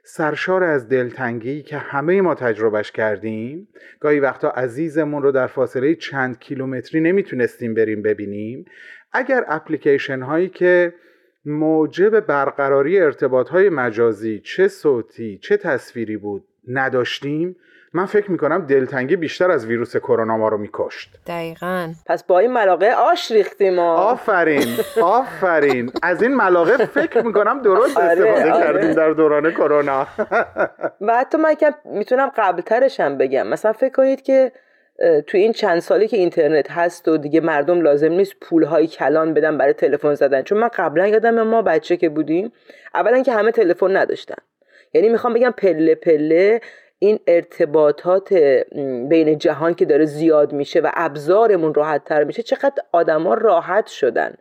سرشار 0.03 0.63
از 0.63 0.89
دلتنگی 0.89 1.61
که 1.63 1.77
همه 1.77 2.21
ما 2.21 2.35
تجربهش 2.35 2.91
کردیم. 2.91 3.67
گاهی 3.99 4.19
وقتا 4.19 4.49
عزیزمون 4.49 5.23
رو 5.23 5.31
در 5.31 5.47
فاصله 5.47 5.95
چند 5.95 6.39
کیلومتری 6.39 7.01
نمی‌تونستیم 7.01 7.73
بریم 7.73 8.01
ببینیم. 8.01 8.65
اگر 9.13 9.45
اپلیکیشن 9.47 10.21
هایی 10.21 10.49
که 10.49 10.93
موجب 11.45 12.19
برقراری 12.19 12.99
ارتباط 12.99 13.49
های 13.49 13.69
مجازی 13.69 14.39
چه 14.39 14.67
صوتی 14.67 15.37
چه 15.37 15.57
تصویری 15.57 16.17
بود 16.17 16.43
نداشتیم؟ 16.67 17.55
من 17.93 18.05
فکر 18.05 18.31
می‌کنم 18.31 18.65
دلتنگی 18.65 19.15
بیشتر 19.15 19.51
از 19.51 19.65
ویروس 19.65 19.97
کرونا 19.97 20.37
ما 20.37 20.47
رو 20.47 20.57
میکشت. 20.57 21.19
دقیقا. 21.27 21.93
پس 22.05 22.23
با 22.23 22.39
این 22.39 22.51
ملاقه 22.53 22.91
آش 22.91 23.31
ریختیم 23.31 23.75
ما. 23.75 23.95
آفرین 23.95 24.77
آفرین. 25.03 25.91
از 26.03 26.23
این 26.23 26.35
ملاقه 26.35 26.85
فکر 26.85 27.21
می‌کنم 27.21 27.61
درست 27.61 27.97
آره، 27.97 28.07
استفاده 28.07 28.51
آره. 28.51 28.63
کردیم 28.63 28.93
در 28.93 29.09
دوران 29.09 29.51
کرونا. 29.51 30.07
و 31.07 31.17
حتی 31.17 31.37
من 31.37 31.55
می‌تونم 31.85 32.31
قبلترش 32.37 32.99
هم 32.99 33.17
بگم. 33.17 33.47
مثلا 33.47 33.73
فکر 33.73 33.93
کنید 33.93 34.21
که 34.21 34.51
تو 35.27 35.37
این 35.37 35.51
چند 35.51 35.79
سالی 35.79 36.07
که 36.07 36.17
اینترنت 36.17 36.71
هست 36.71 37.07
و 37.07 37.17
دیگه 37.17 37.41
مردم 37.41 37.81
لازم 37.81 38.11
نیست 38.11 38.33
پولهای 38.41 38.87
کلان 38.87 39.33
بدن 39.33 39.57
برای 39.57 39.73
تلفن 39.73 40.13
زدن. 40.13 40.41
چون 40.41 40.57
من 40.57 40.69
قبلا 40.75 41.07
یادم 41.07 41.41
ما 41.41 41.61
بچه 41.61 41.97
که 41.97 42.09
بودیم 42.09 42.51
اولا 42.93 43.23
که 43.23 43.31
همه 43.31 43.51
تلفن 43.51 43.97
نداشتن. 43.97 44.35
یعنی 44.93 45.09
می‌خوام 45.09 45.33
بگم 45.33 45.51
پله 45.57 45.95
پله 45.95 46.61
این 46.99 47.19
ارتباطات 47.27 48.33
بین 49.09 49.37
جهان 49.37 49.73
که 49.73 49.85
داره 49.85 50.05
زیاد 50.05 50.53
میشه 50.53 50.79
و 50.79 50.91
ابزارمون 50.93 51.73
راحت 51.73 52.03
تر 52.03 52.23
میشه 52.23 52.43
چقدر 52.43 52.83
آدما 52.91 53.33
راحت 53.33 53.87
شدن. 53.87 54.33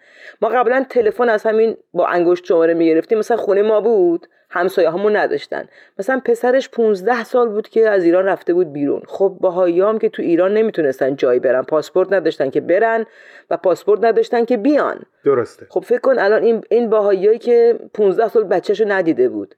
ما 0.42 0.48
قبلا 0.48 0.86
تلفن 0.90 1.28
از 1.28 1.42
همین 1.42 1.76
با 1.92 2.06
انگشت 2.06 2.44
شماره 2.44 2.74
می‌گرفتیم 2.74 3.18
مثلا 3.18 3.36
خونه 3.36 3.62
ما 3.62 3.80
بود. 3.80 4.26
همسایه 4.50 4.90
همون 4.90 5.16
نداشتن. 5.16 5.64
مثلا 5.98 6.20
پسرش 6.24 6.68
15 6.68 7.24
سال 7.24 7.48
بود 7.48 7.68
که 7.68 7.90
از 7.90 8.04
ایران 8.04 8.24
رفته 8.24 8.54
بود 8.54 8.72
بیرون. 8.72 9.02
خب 9.06 9.36
باهایی 9.40 9.80
هم 9.80 9.98
که 9.98 10.08
تو 10.08 10.22
ایران 10.22 10.54
نمی‌تونستن 10.54 11.16
جایی 11.16 11.40
برن. 11.40 11.62
پاسپورت 11.62 12.12
نداشتن 12.12 12.50
که 12.50 12.60
برن 12.60 13.06
و 13.50 13.56
پاسپورت 13.56 14.04
نداشتن 14.04 14.44
که 14.44 14.56
بیان. 14.56 15.02
درسته. 15.24 15.66
خب 15.68 15.80
فکر 15.80 16.00
کن 16.00 16.18
الان 16.18 16.42
این 16.42 16.64
این 16.70 16.90
باهایی 16.90 17.38
که 17.38 17.78
15 17.94 18.28
سال 18.28 18.44
بچهشو 18.44 18.84
ندیده 18.88 19.28
بود. 19.28 19.54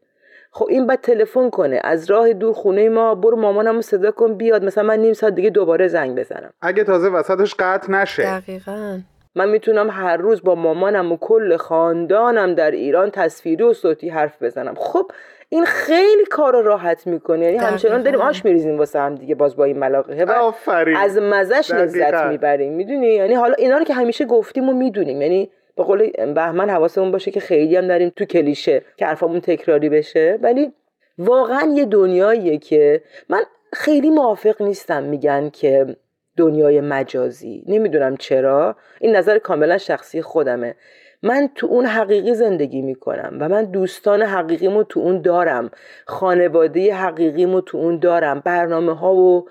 خب 0.51 0.66
این 0.70 0.86
بعد 0.86 1.01
تلفن 1.01 1.51
کنه. 1.51 1.80
از 1.84 2.11
راه 2.11 2.32
دور 2.32 2.53
خونه 2.53 2.88
ما 2.88 3.14
برو 3.14 3.36
مامانمو 3.36 3.82
صدا 3.82 4.11
کن 4.11 4.34
بیاد. 4.34 4.64
مثلا 4.64 4.84
من 4.84 4.99
نیم 4.99 5.12
ساعت 5.12 5.34
دیگه 5.34 5.51
دوباره 5.51 5.88
زنگ 5.88 6.18
بزنم. 6.18 6.53
اگه 6.62 6.84
تازه 6.84 7.09
وسطش 7.09 7.55
قطع 7.59 7.93
نشه. 7.93 8.22
دقیقا. 8.22 8.99
من 9.35 9.49
می‌تونم 9.49 9.91
هر 9.91 10.16
روز 10.16 10.43
با 10.43 10.55
مامانم 10.55 11.12
و 11.12 11.16
کل 11.16 11.57
خاندانم 11.57 12.55
در 12.55 12.70
ایران 12.70 13.11
تصویری 13.11 13.62
و 13.62 13.72
صوتی 13.72 14.09
حرف 14.09 14.43
بزنم. 14.43 14.74
خب 14.74 15.11
این 15.49 15.64
خیلی 15.64 16.24
کار 16.24 16.53
رو 16.53 16.62
راحت 16.62 17.07
می‌کنه. 17.07 17.45
یعنی 17.45 17.57
همچنان. 17.57 18.03
داریم 18.03 18.20
آش 18.20 18.45
میریزیم 18.45 18.78
واسه 18.78 18.99
هم 18.99 19.14
دیگه 19.14 19.35
باز 19.35 19.57
با 19.57 19.64
این 19.64 19.78
ملاقه. 19.78 20.24
و 20.24 20.30
آفرین. 20.30 20.97
از 20.97 21.18
مزش 21.18 21.70
لذت. 21.70 22.14
می‌بریم. 22.14 22.72
می‌دونی؟ 22.72 23.07
یعنی 23.07 23.35
حالا 23.35 23.55
اینا 23.55 23.78
رو 23.78 23.85
که 23.85 23.95
همیشه 23.95 24.24
گفتیم 24.24 24.68
و 24.68 24.72
می‌دونیم. 24.72 25.22
یعنی 25.22 25.51
به 25.76 25.83
قول 25.83 26.11
بهمن 26.35 26.70
حواسمون 26.70 27.11
باشه 27.11 27.30
که 27.30 27.41
خیلی 27.41 27.76
هم 27.76 27.89
داریم 27.89 28.12
تو 28.16 28.24
کلیشه 28.24 28.83
که 28.97 29.07
حرفمون 29.07 29.41
تکراری 29.41 29.89
بشه. 29.89 30.39
ولی 30.43 30.72
واقعا 31.18 31.72
یه 31.74 31.85
دنیاییه 31.85 32.59
که 32.59 33.03
من 33.28 33.43
خیلی 33.72 34.11
موافق 34.11 34.62
نیستم 34.62 35.03
میگن 35.03 35.51
که 35.51 35.97
دنیای 36.37 36.80
مجازی. 36.80 37.64
نمی‌دونم 37.66 38.16
چرا. 38.16 38.76
این 39.01 39.16
نظر 39.16 39.39
کاملا 39.39 39.78
شخصی 39.78 40.22
خودمه. 40.22 40.74
من 41.22 41.49
تو 41.55 41.66
اون 41.66 41.87
حقیقی 41.87 42.35
زندگی 42.35 42.83
می‌کنم 42.83 43.37
و 43.41 43.49
من 43.49 43.64
دوستان 43.64 44.22
حقیقیمو 44.22 44.83
تو 44.83 45.01
اون 45.01 45.22
دارم. 45.22 45.70
خانواده 46.07 46.95
حقیقیمو 46.95 47.61
تو 47.61 47.78
اون 47.78 47.99
دارم. 47.99 48.41
برنامه 48.41 48.95
ها 48.95 49.14
و 49.14 49.47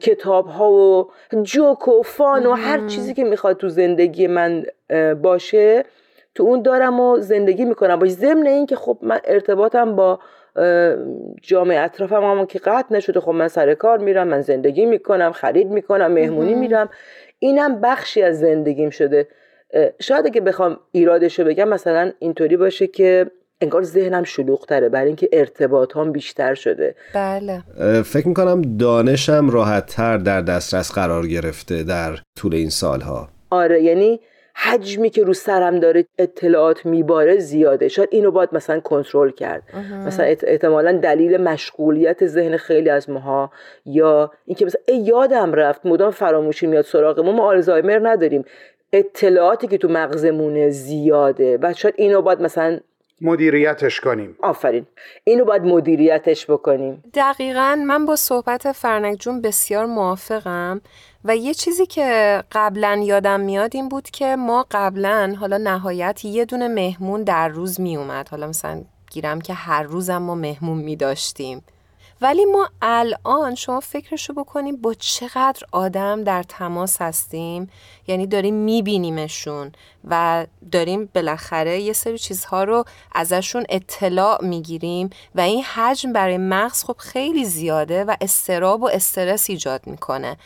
کتاب 0.00 0.46
ها 0.46 0.72
و 0.72 1.10
جوک 1.42 1.88
و 1.88 2.02
فان 2.02 2.46
و 2.46 2.52
هر 2.52 2.86
چیزی 2.86 3.14
که 3.14 3.24
می‌خواد 3.24 3.56
تو 3.56 3.68
زندگی 3.68 4.26
من 4.26 4.64
باشه 5.22 5.84
تو 6.34 6.42
اون 6.42 6.62
دارم 6.62 7.00
و 7.00 7.18
زندگی 7.18 7.64
می‌کنم. 7.64 7.98
باش 7.98 8.10
ضمن 8.10 8.46
این 8.46 8.66
که 8.66 8.76
خب 8.76 8.98
من 9.02 9.20
ارتباطم 9.24 9.96
با 9.96 10.18
جامعه 11.42 11.78
اطرافم 11.78 12.22
هم 12.22 12.46
که 12.46 12.58
قطع 12.58 12.94
نشده. 12.94 13.20
خب 13.20 13.30
من 13.30 13.48
سر 13.48 13.74
کار 13.74 13.98
میرم 13.98 14.28
من 14.28 14.40
زندگی 14.40 14.86
می‌کنم 14.86 15.32
خرید 15.32 15.68
می‌کنم 15.68 16.12
مهمونی 16.12 16.54
میرم. 16.54 16.88
اینم 17.38 17.80
بخشی 17.80 18.22
از 18.22 18.40
زندگیم 18.40 18.90
شده. 18.90 19.28
شاید 20.00 20.26
اگه 20.26 20.40
بخوام 20.40 20.76
ایرادشو 20.92 21.44
بگم 21.44 21.68
مثلا 21.68 22.12
اینطوری 22.18 22.56
باشه 22.56 22.86
که 22.86 23.30
انگار 23.60 23.82
ذهنم 23.82 24.24
شلوغ 24.24 24.66
تره 24.66 24.88
برای 24.88 25.06
اینکه 25.06 25.28
ارتباط 25.32 25.96
هم 25.96 26.12
بیشتر 26.12 26.54
شده. 26.54 26.94
بله. 27.14 27.62
فکر 28.02 28.28
می‌کنم 28.28 28.62
دانشم 28.78 29.50
راحت 29.50 29.86
تر 29.86 30.18
در 30.18 30.40
دسترس 30.40 30.92
قرار 30.92 31.26
گرفته 31.26 31.82
در 31.82 32.18
طول 32.38 32.54
این 32.54 32.70
سالها. 32.70 33.28
آره 33.50 33.82
یعنی 33.82 34.20
حجمی 34.64 35.10
که 35.10 35.24
رو 35.24 35.32
سرم 35.32 35.80
داره 35.80 36.06
اطلاعات 36.18 36.86
میباره 36.86 37.38
زیاده. 37.38 37.88
شاید 37.88 38.08
اینو 38.12 38.30
باید 38.30 38.48
مثلا 38.52 38.80
کنترل 38.80 39.30
کرد. 39.30 39.62
مثلا 40.06 40.26
احتمالا 40.26 40.92
دلیل 40.92 41.36
مشغولیت 41.36 42.26
ذهن 42.26 42.56
خیلی 42.56 42.90
از 42.90 43.10
ماها 43.10 43.50
یا 43.86 44.32
اینکه 44.46 44.64
مثلا 44.66 44.82
ای 44.88 44.96
یادم 44.96 45.52
رفت 45.52 45.86
مدام 45.86 46.10
فراموشی 46.10 46.66
میاد 46.66 46.84
سراغمون 46.84 47.36
ما 47.36 47.46
آلزایمر 47.46 48.00
نداریم. 48.08 48.44
اطلاعاتی 48.92 49.66
که 49.66 49.78
تو 49.78 49.88
مغزمونه 49.88 50.70
زیاده 50.70 51.58
و 51.62 51.72
شاید 51.72 51.94
اینو 51.98 52.22
باید 52.22 52.40
مثلا 52.40 52.80
مدیریتش 53.20 54.00
کنیم. 54.00 54.36
آفرین. 54.42 54.86
اینو 55.24 55.44
باید 55.44 55.62
مدیریتش 55.62 56.50
بکنیم. 56.50 57.04
دقیقا 57.14 57.84
من 57.86 58.06
با 58.06 58.16
صحبت 58.16 58.72
فرنک 58.72 59.18
جون 59.18 59.42
بسیار 59.42 59.86
موافقم. 59.86 60.80
و 61.24 61.36
یه 61.36 61.54
چیزی 61.54 61.86
که 61.86 62.42
قبلا 62.52 63.02
یادم 63.04 63.40
میاد 63.40 63.76
این 63.76 63.88
بود 63.88 64.10
که 64.10 64.36
ما 64.36 64.66
قبلا 64.70 65.36
حالا 65.40 65.58
نهایت 65.58 66.24
یه 66.24 66.44
دونه 66.44 66.68
مهمون 66.68 67.22
در 67.22 67.48
روز 67.48 67.80
می 67.80 67.96
اومد 67.96 68.28
حالا 68.28 68.46
مثلا 68.46 68.84
گیرم 69.10 69.40
که 69.40 69.54
هر 69.54 69.82
روزم 69.82 70.18
ما 70.18 70.34
مهمون 70.34 70.78
می 70.78 70.96
داشتیم 70.96 71.64
ولی 72.22 72.44
ما 72.44 72.68
الان 72.82 73.54
شما 73.54 73.80
فکرشو 73.80 74.32
بکنیم 74.32 74.76
با 74.76 74.94
چقدر 74.94 75.62
آدم 75.72 76.24
در 76.24 76.42
تماس 76.42 77.02
هستیم. 77.02 77.70
یعنی 78.06 78.26
داریم 78.26 78.54
میبینیمشون 78.54 79.72
و 80.04 80.46
داریم 80.72 81.08
بالاخره 81.14 81.80
یه 81.80 81.92
سری 81.92 82.18
چیزها 82.18 82.64
رو 82.64 82.84
ازشون 83.12 83.64
اطلاع 83.68 84.44
می‌گیریم 84.44 85.10
و 85.34 85.40
این 85.40 85.62
حجم 85.62 86.12
برای 86.12 86.38
مغز 86.38 86.84
خب 86.84 86.96
خیلی 86.98 87.44
زیاده 87.44 88.04
و 88.04 88.16
استراب 88.20 88.82
و 88.82 88.88
استرس 88.88 89.50
ایجاد 89.50 89.86
می‌کنه. 89.86 90.36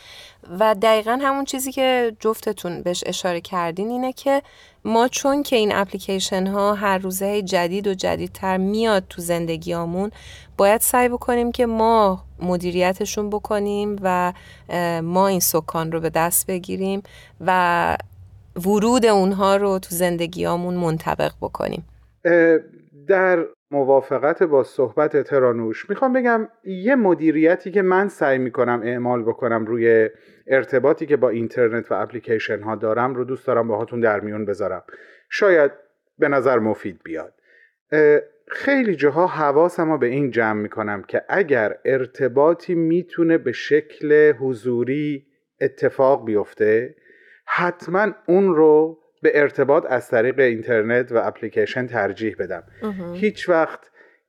و 0.59 0.75
دقیقا 0.81 1.19
همون 1.21 1.45
چیزی 1.45 1.71
که 1.71 2.15
جفتتون 2.19 2.81
بهش 2.81 3.03
اشاره 3.05 3.41
کردین 3.41 3.89
اینه 3.89 4.13
که 4.13 4.41
ما 4.85 5.07
چون 5.07 5.43
که 5.43 5.55
این 5.55 5.75
اپلیکیشن 5.75 6.47
ها 6.47 6.73
هر 6.73 6.97
روزه 6.97 7.41
جدید 7.41 7.87
و 7.87 7.93
جدیدتر 7.93 8.57
میاد 8.57 9.03
تو 9.09 9.21
زندگیامون 9.21 10.11
باید 10.57 10.81
سعی 10.81 11.09
بکنیم 11.09 11.51
که 11.51 11.65
ما 11.65 12.23
مدیریتشون 12.39 13.29
بکنیم 13.29 13.99
و 14.01 14.33
ما 15.03 15.27
این 15.27 15.39
سکان 15.39 15.91
رو 15.91 15.99
به 15.99 16.09
دست 16.09 16.47
بگیریم 16.47 17.03
و 17.41 17.97
ورود 18.55 19.05
اونها 19.05 19.55
رو 19.55 19.79
تو 19.79 19.95
زندگیامون 19.95 20.73
منطبق 20.73 21.31
بکنیم. 21.41 21.85
در 23.07 23.45
موافقت 23.71 24.43
با 24.43 24.63
صحبت 24.63 25.17
ترانوش. 25.17 25.89
می‌خوام 25.89 26.13
بگم 26.13 26.47
یه 26.63 26.95
مدیریتی 26.95 27.71
که 27.71 27.81
من 27.81 28.07
سعی 28.07 28.37
می‌کنم 28.37 28.81
اعمال 28.83 29.23
بکنم 29.23 29.65
روی 29.65 30.09
ارتباطی 30.47 31.05
که 31.05 31.17
با 31.17 31.29
اینترنت 31.29 31.91
و 31.91 31.93
اپلیکیشن 31.93 32.61
ها 32.61 32.75
دارم 32.75 33.15
رو 33.15 33.23
دوست 33.23 33.47
دارم 33.47 33.67
باهاتون 33.67 33.99
در 33.99 34.19
میون 34.19 34.45
بذارم. 34.45 34.83
شاید 35.29 35.71
به 36.19 36.27
نظر 36.27 36.59
مفید 36.59 36.99
بیاد. 37.03 37.33
خیلی 38.47 38.95
جاها 38.95 39.27
حواسم 39.27 39.99
به 39.99 40.07
این 40.07 40.31
جمع 40.31 40.61
می‌کنم 40.61 41.01
که 41.01 41.21
اگر 41.29 41.77
ارتباطی 41.85 42.75
می‌تونه 42.75 43.37
به 43.37 43.51
شکل 43.51 44.31
حضوری 44.31 45.25
اتفاق 45.61 46.25
بیفته 46.25 46.95
حتما 47.45 48.07
اون 48.27 48.55
رو 48.55 48.99
به 49.21 49.41
ارتباط 49.41 49.85
از 49.89 50.09
طریق 50.09 50.39
اینترنت 50.39 51.11
و 51.11 51.17
اپلیکیشن 51.17 51.87
ترجیح 51.87 52.35
بدم. 52.39 52.63
هیچ 53.13 53.49
وقت 53.49 53.79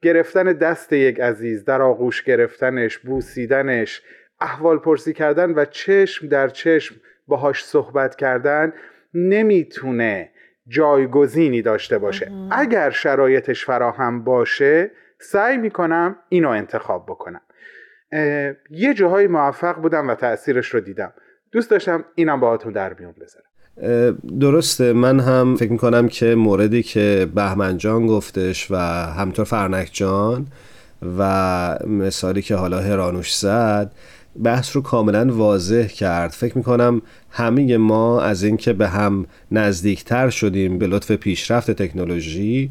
گرفتن 0.03 0.45
دست 0.53 0.93
یک 0.93 1.21
عزیز 1.21 1.65
در 1.65 1.83
آغوش 1.83 2.23
گرفتنش 2.23 2.99
بوسیدنش 2.99 4.03
احوال 4.41 4.79
پرسی 4.79 5.13
کردن 5.13 5.51
و 5.51 5.65
چشم 5.65 6.29
در 6.29 6.49
چشم 6.49 6.95
باهاش 7.27 7.65
صحبت 7.65 8.17
کردن 8.17 8.73
نمی‌تونه 9.15 10.31
جایگزینی 10.69 11.63
داشته 11.63 11.99
باشه. 11.99 12.33
اگر 12.51 12.91
شرایطش 12.91 13.65
فراهم 13.65 14.25
باشه 14.25 14.91
سعی 15.21 15.57
می‌کنم 15.57 16.17
اینو 16.29 16.49
انتخاب 16.49 17.07
بکنم. 17.07 17.41
یه 18.71 18.95
جاهای 18.95 19.27
موفق 19.27 19.77
بودم 19.77 20.09
و 20.09 20.15
تاثیرش 20.15 20.75
رو 20.75 20.81
دیدم. 20.81 21.13
دوست 21.53 21.71
داشتم 21.71 22.05
اینم 22.15 22.41
باهاتون 22.41 22.73
در 22.73 22.95
میون 22.95 23.15
بذارم. 23.21 23.48
درسته. 24.41 24.93
من 24.93 25.21
هم 25.21 25.57
فکر 25.57 25.73
می‌کنم 25.73 26.09
که 26.09 26.35
موردی 26.35 26.83
که 26.83 27.29
بهمن 27.35 27.79
جان 27.79 28.07
گفتش 28.07 28.71
و 28.71 28.77
همطور 29.13 29.45
فرنک 29.45 29.91
جان 29.93 30.47
و 31.19 31.79
مثالی 31.87 32.43
که 32.43 32.55
حالا 32.55 32.81
هرانوش 32.81 33.37
زد 33.37 33.93
بحث 34.45 34.77
رو 34.77 34.83
کاملا 34.83 35.35
واضح 35.35 35.87
کرد. 35.87 36.31
فکر 36.31 36.59
می‌کنم 36.59 37.03
همه 37.31 37.77
ما 37.77 38.21
از 38.21 38.43
اینکه 38.43 38.73
به 38.73 38.89
هم 38.89 39.27
نزدیکتر 39.53 40.31
شدیم 40.31 40.79
به 40.79 40.87
لطف 40.87 41.11
پیشرفت 41.11 41.71
تکنولوژی 41.71 42.71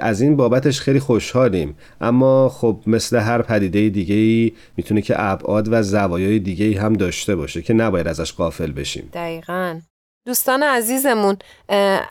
از 0.00 0.20
این 0.20 0.36
بابتش 0.36 0.80
خیلی 0.80 1.00
خوشحالیم. 1.00 1.74
اما 2.00 2.48
خب 2.48 2.80
مثل 2.86 3.16
هر 3.16 3.42
پدیده 3.42 3.88
دیگه 3.88 4.14
ای 4.14 4.52
می‌تونه 4.76 5.02
که 5.02 5.14
ابعاد 5.18 5.68
و 5.72 5.82
زوایای 5.82 6.38
دیگه 6.38 6.64
ای 6.64 6.74
هم 6.74 6.92
داشته 6.92 7.36
باشه 7.36 7.62
که 7.62 7.74
نباید 7.74 8.08
ازش 8.08 8.32
قافل 8.32 8.72
بشیم. 8.72 9.08
دقیقا. 9.12 9.80
دوستان 10.26 10.62
عزیزمون 10.62 11.36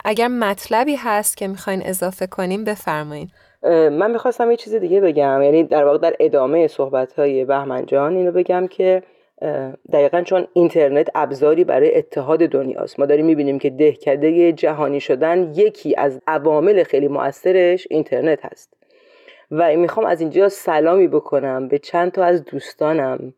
اگر 0.04 0.28
مطلبی 0.28 0.96
هست 0.96 1.36
که 1.36 1.48
می‌خواین 1.48 1.82
اضافه 1.84 2.26
کنیم 2.26 2.64
بفرمایین. 2.64 3.28
من 3.62 4.10
می‌خواستم 4.10 4.50
یه 4.50 4.56
چیز 4.56 4.74
دیگه 4.74 5.00
بگم. 5.00 5.42
یعنی 5.42 5.64
در 5.64 5.84
واقع 5.84 5.98
در 5.98 6.16
ادامه 6.20 6.68
صحبت 6.68 7.12
های 7.12 7.44
بهمن 7.44 7.86
جان 7.86 8.16
اینو 8.16 8.32
بگم 8.32 8.66
که 8.66 9.02
دقیقا 9.92 10.22
چون 10.22 10.46
اینترنت 10.52 11.08
ابزاری 11.14 11.64
برای 11.64 11.98
اتحاد 11.98 12.38
دنیاست 12.38 13.00
ما 13.00 13.06
داریم 13.06 13.26
می‌بینیم 13.26 13.58
که 13.58 13.70
دهکده 13.70 14.52
جهانی 14.52 15.00
شدن 15.00 15.52
یکی 15.54 15.96
از 15.96 16.20
عوامل 16.26 16.82
خیلی 16.82 17.08
مؤثرش 17.08 17.86
اینترنت 17.90 18.38
هست. 18.44 18.76
و 19.50 19.76
می‌خوام 19.76 20.06
از 20.06 20.20
اینجا 20.20 20.48
سلامی 20.48 21.08
بکنم 21.08 21.68
به 21.68 21.78
چند 21.78 22.12
تا 22.12 22.24
از 22.24 22.44
دوستانم. 22.44 23.34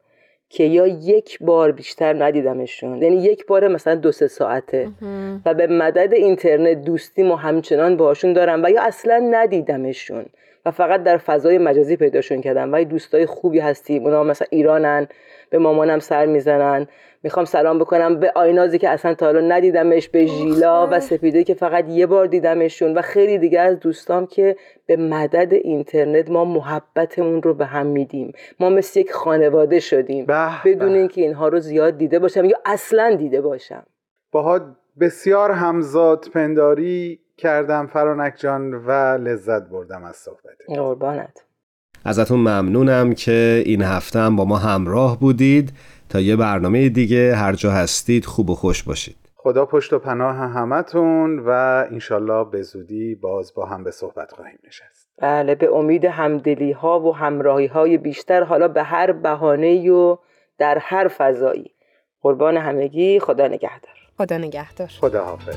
که 0.53 0.65
یا 0.65 0.87
یک 0.87 1.39
بار 1.41 1.73
بیشتر 1.73 2.25
ندیدمشون. 2.25 3.03
یعنی 3.03 3.17
یک 3.17 3.47
بار 3.47 3.69
مثلا 3.69 3.95
دو 3.95 4.13
سه 4.13 4.29
ساعته. 4.29 4.89
و 5.47 5.55
به 5.55 5.67
مدد 5.67 6.13
اینترنت 6.15 6.85
دوستیم 6.85 7.31
و 7.31 7.37
همچنان 7.37 7.97
باشون 7.97 8.33
دارم 8.33 8.63
و 8.65 8.71
یا 8.71 8.83
اصلا 8.83 9.29
ندیدمشون. 9.31 10.25
و 10.67 10.71
فقط 10.71 11.03
در 11.03 11.17
فضای 11.17 11.59
مجازی 11.59 11.97
پیداشون 11.97 12.41
کردم. 12.41 12.73
و 12.73 12.85
دوستای 12.85 13.27
خوبی 13.27 13.59
هستیم 13.59 14.05
اونا 14.05 14.25
مثلا 14.25 14.47
ایرانن 14.51 15.09
به 15.51 15.59
مامانم 15.59 15.99
سر 15.99 16.27
می‌زنن. 16.27 16.87
می‌خوام 17.23 17.45
سلام 17.45 17.79
بکنم 17.79 18.21
به 18.21 18.33
آینازی 18.35 18.79
که 18.79 18.89
اصلا 18.89 19.15
تا 19.15 19.27
حالا 19.27 19.41
ندیدمش 19.41 20.09
به 20.09 20.27
ژیلا 20.27 20.89
و 20.91 21.01
سپیده 21.01 21.45
که 21.45 21.55
فقط 21.55 21.89
یه 21.89 22.07
بار 22.07 22.27
دیدمشون 22.27 22.95
و 22.95 23.03
خیلی 23.03 23.39
دیگه 23.39 23.61
از 23.61 23.81
دوستام 23.81 24.27
که 24.27 24.57
به 24.87 24.97
مدد 24.97 25.53
اینترنت 25.53 26.31
ما 26.31 26.45
محبتمون 26.45 27.43
رو 27.43 27.55
به 27.55 27.67
هم 27.67 27.87
میدیم. 27.87 28.33
ما 28.61 28.71
مثل 28.71 29.01
یک 29.01 29.13
خانواده 29.13 29.81
شدیم. 29.81 30.27
بدون 30.65 30.93
اینکه 30.95 31.21
اینها 31.21 31.49
رو 31.49 31.61
زیاد 31.61 31.99
دیده 31.99 32.19
باشم 32.19 32.45
یا 32.45 32.57
اصلا 32.65 33.15
دیده 33.15 33.41
باشم. 33.41 33.87
باها 34.33 34.61
بسیار 35.01 35.51
همزاد 35.51 36.27
پنداری 36.35 37.21
کردم 37.37 37.87
فرانک 37.87 38.35
جان 38.37 38.75
و 38.75 38.91
لذت 39.19 39.63
بردم 39.69 40.05
از 40.05 40.17
صحبت 40.17 40.57
قربانت. 40.69 41.45
ازتون 42.05 42.41
ممنونم 42.41 43.15
که 43.15 43.63
این 43.67 43.83
هفته 43.83 44.19
هم 44.19 44.37
با 44.37 44.45
ما 44.45 44.57
همراه 44.57 45.21
بودید. 45.21 45.73
تا 46.09 46.21
یه 46.21 46.37
برنامه 46.37 46.89
دیگه 46.89 47.35
هر 47.35 47.53
جا 47.53 47.71
هستید 47.71 48.25
خوب 48.25 48.51
و 48.51 48.55
خوش 48.55 48.83
باشید. 48.83 49.17
خدا 49.37 49.67
پشت 49.67 49.93
و 49.93 49.99
پناه 49.99 50.37
همتون 50.37 51.39
و 51.39 51.51
انشالله 51.91 52.51
به 52.51 52.63
زودی 52.63 53.15
باز 53.15 53.55
با 53.55 53.67
هم 53.67 53.85
به 53.85 53.91
صحبت 53.91 54.33
خواهیم 54.33 54.59
نشست. 54.67 55.09
بله 55.19 55.55
به 55.55 55.75
امید 55.75 56.05
همدلی 56.05 56.73
ها 56.73 57.01
و 57.01 57.17
همراهی 57.17 57.67
های 57.67 57.99
بیشتر 57.99 58.43
حالا 58.43 58.69
به 58.69 58.83
هر 58.83 59.13
بهانه 59.13 59.91
و 59.91 60.17
در 60.59 60.79
هر 60.81 61.09
فضایی. 61.09 61.71
قربان 62.21 62.57
همگی 62.57 63.21
خدا 63.21 63.47
نگهدار. 63.47 63.95
خدا 64.19 64.39
نگهدار. 64.39 64.89
خدا 65.01 65.25
حافظ 65.25 65.57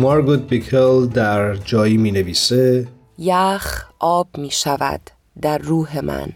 مارگوت 0.00 0.40
بیکل 0.40 1.06
در 1.06 1.54
جایی 1.54 1.96
می 1.96 2.12
نویسه 2.12 2.88
یخ 3.18 3.84
آب 3.98 4.28
می 4.38 4.50
شود 4.50 5.00
در 5.42 5.58
روح 5.58 6.00
من 6.04 6.28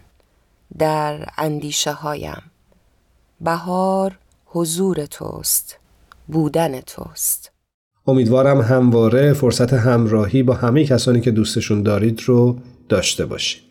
در 0.77 1.25
اندیشه 1.37 1.91
هایم 1.91 2.41
بهار 3.41 4.17
حضور 4.45 5.05
توست 5.05 5.77
بودن 6.27 6.81
توست. 6.81 7.51
امیدوارم 8.07 8.61
همواره 8.61 9.33
فرصت 9.33 9.73
همراهی 9.73 10.43
با 10.43 10.53
همه 10.53 10.85
کسانی 10.85 11.21
که 11.21 11.31
دوستشون 11.31 11.83
دارید 11.83 12.21
رو 12.25 12.57
داشته 12.89 13.25
باشید. 13.25 13.64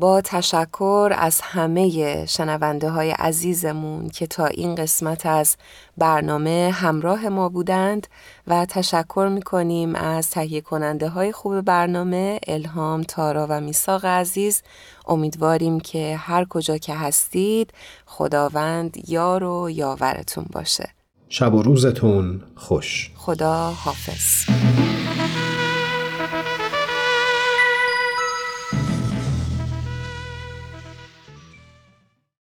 با 0.00 0.20
تشکر 0.20 1.12
از 1.16 1.40
همه 1.40 2.26
شنونده 2.26 2.90
های 2.90 3.10
عزیزمون 3.10 4.08
که 4.08 4.26
تا 4.26 4.46
این 4.46 4.74
قسمت 4.74 5.26
از 5.26 5.56
برنامه 5.98 6.70
همراه 6.74 7.28
ما 7.28 7.48
بودند 7.48 8.06
و 8.46 8.66
تشکر 8.66 9.28
می‌کنیم 9.32 9.94
از 9.94 10.30
تهیه 10.30 10.60
کننده 10.60 11.08
های 11.08 11.32
خوب 11.32 11.60
برنامه 11.60 12.40
الهام، 12.46 13.02
تارا 13.02 13.46
و 13.50 13.60
میساق 13.60 14.04
عزیز. 14.04 14.62
امیدواریم 15.06 15.80
که 15.80 16.16
هر 16.16 16.44
کجا 16.44 16.78
که 16.78 16.94
هستید 16.94 17.72
خداوند 18.06 18.96
یار 19.08 19.44
و 19.44 19.70
یاورتون 19.70 20.44
باشه. 20.52 20.88
شب 21.28 21.54
و 21.54 21.62
روزتون 21.62 22.42
خوش. 22.56 23.10
خدا 23.16 23.70
حافظ. 23.70 24.50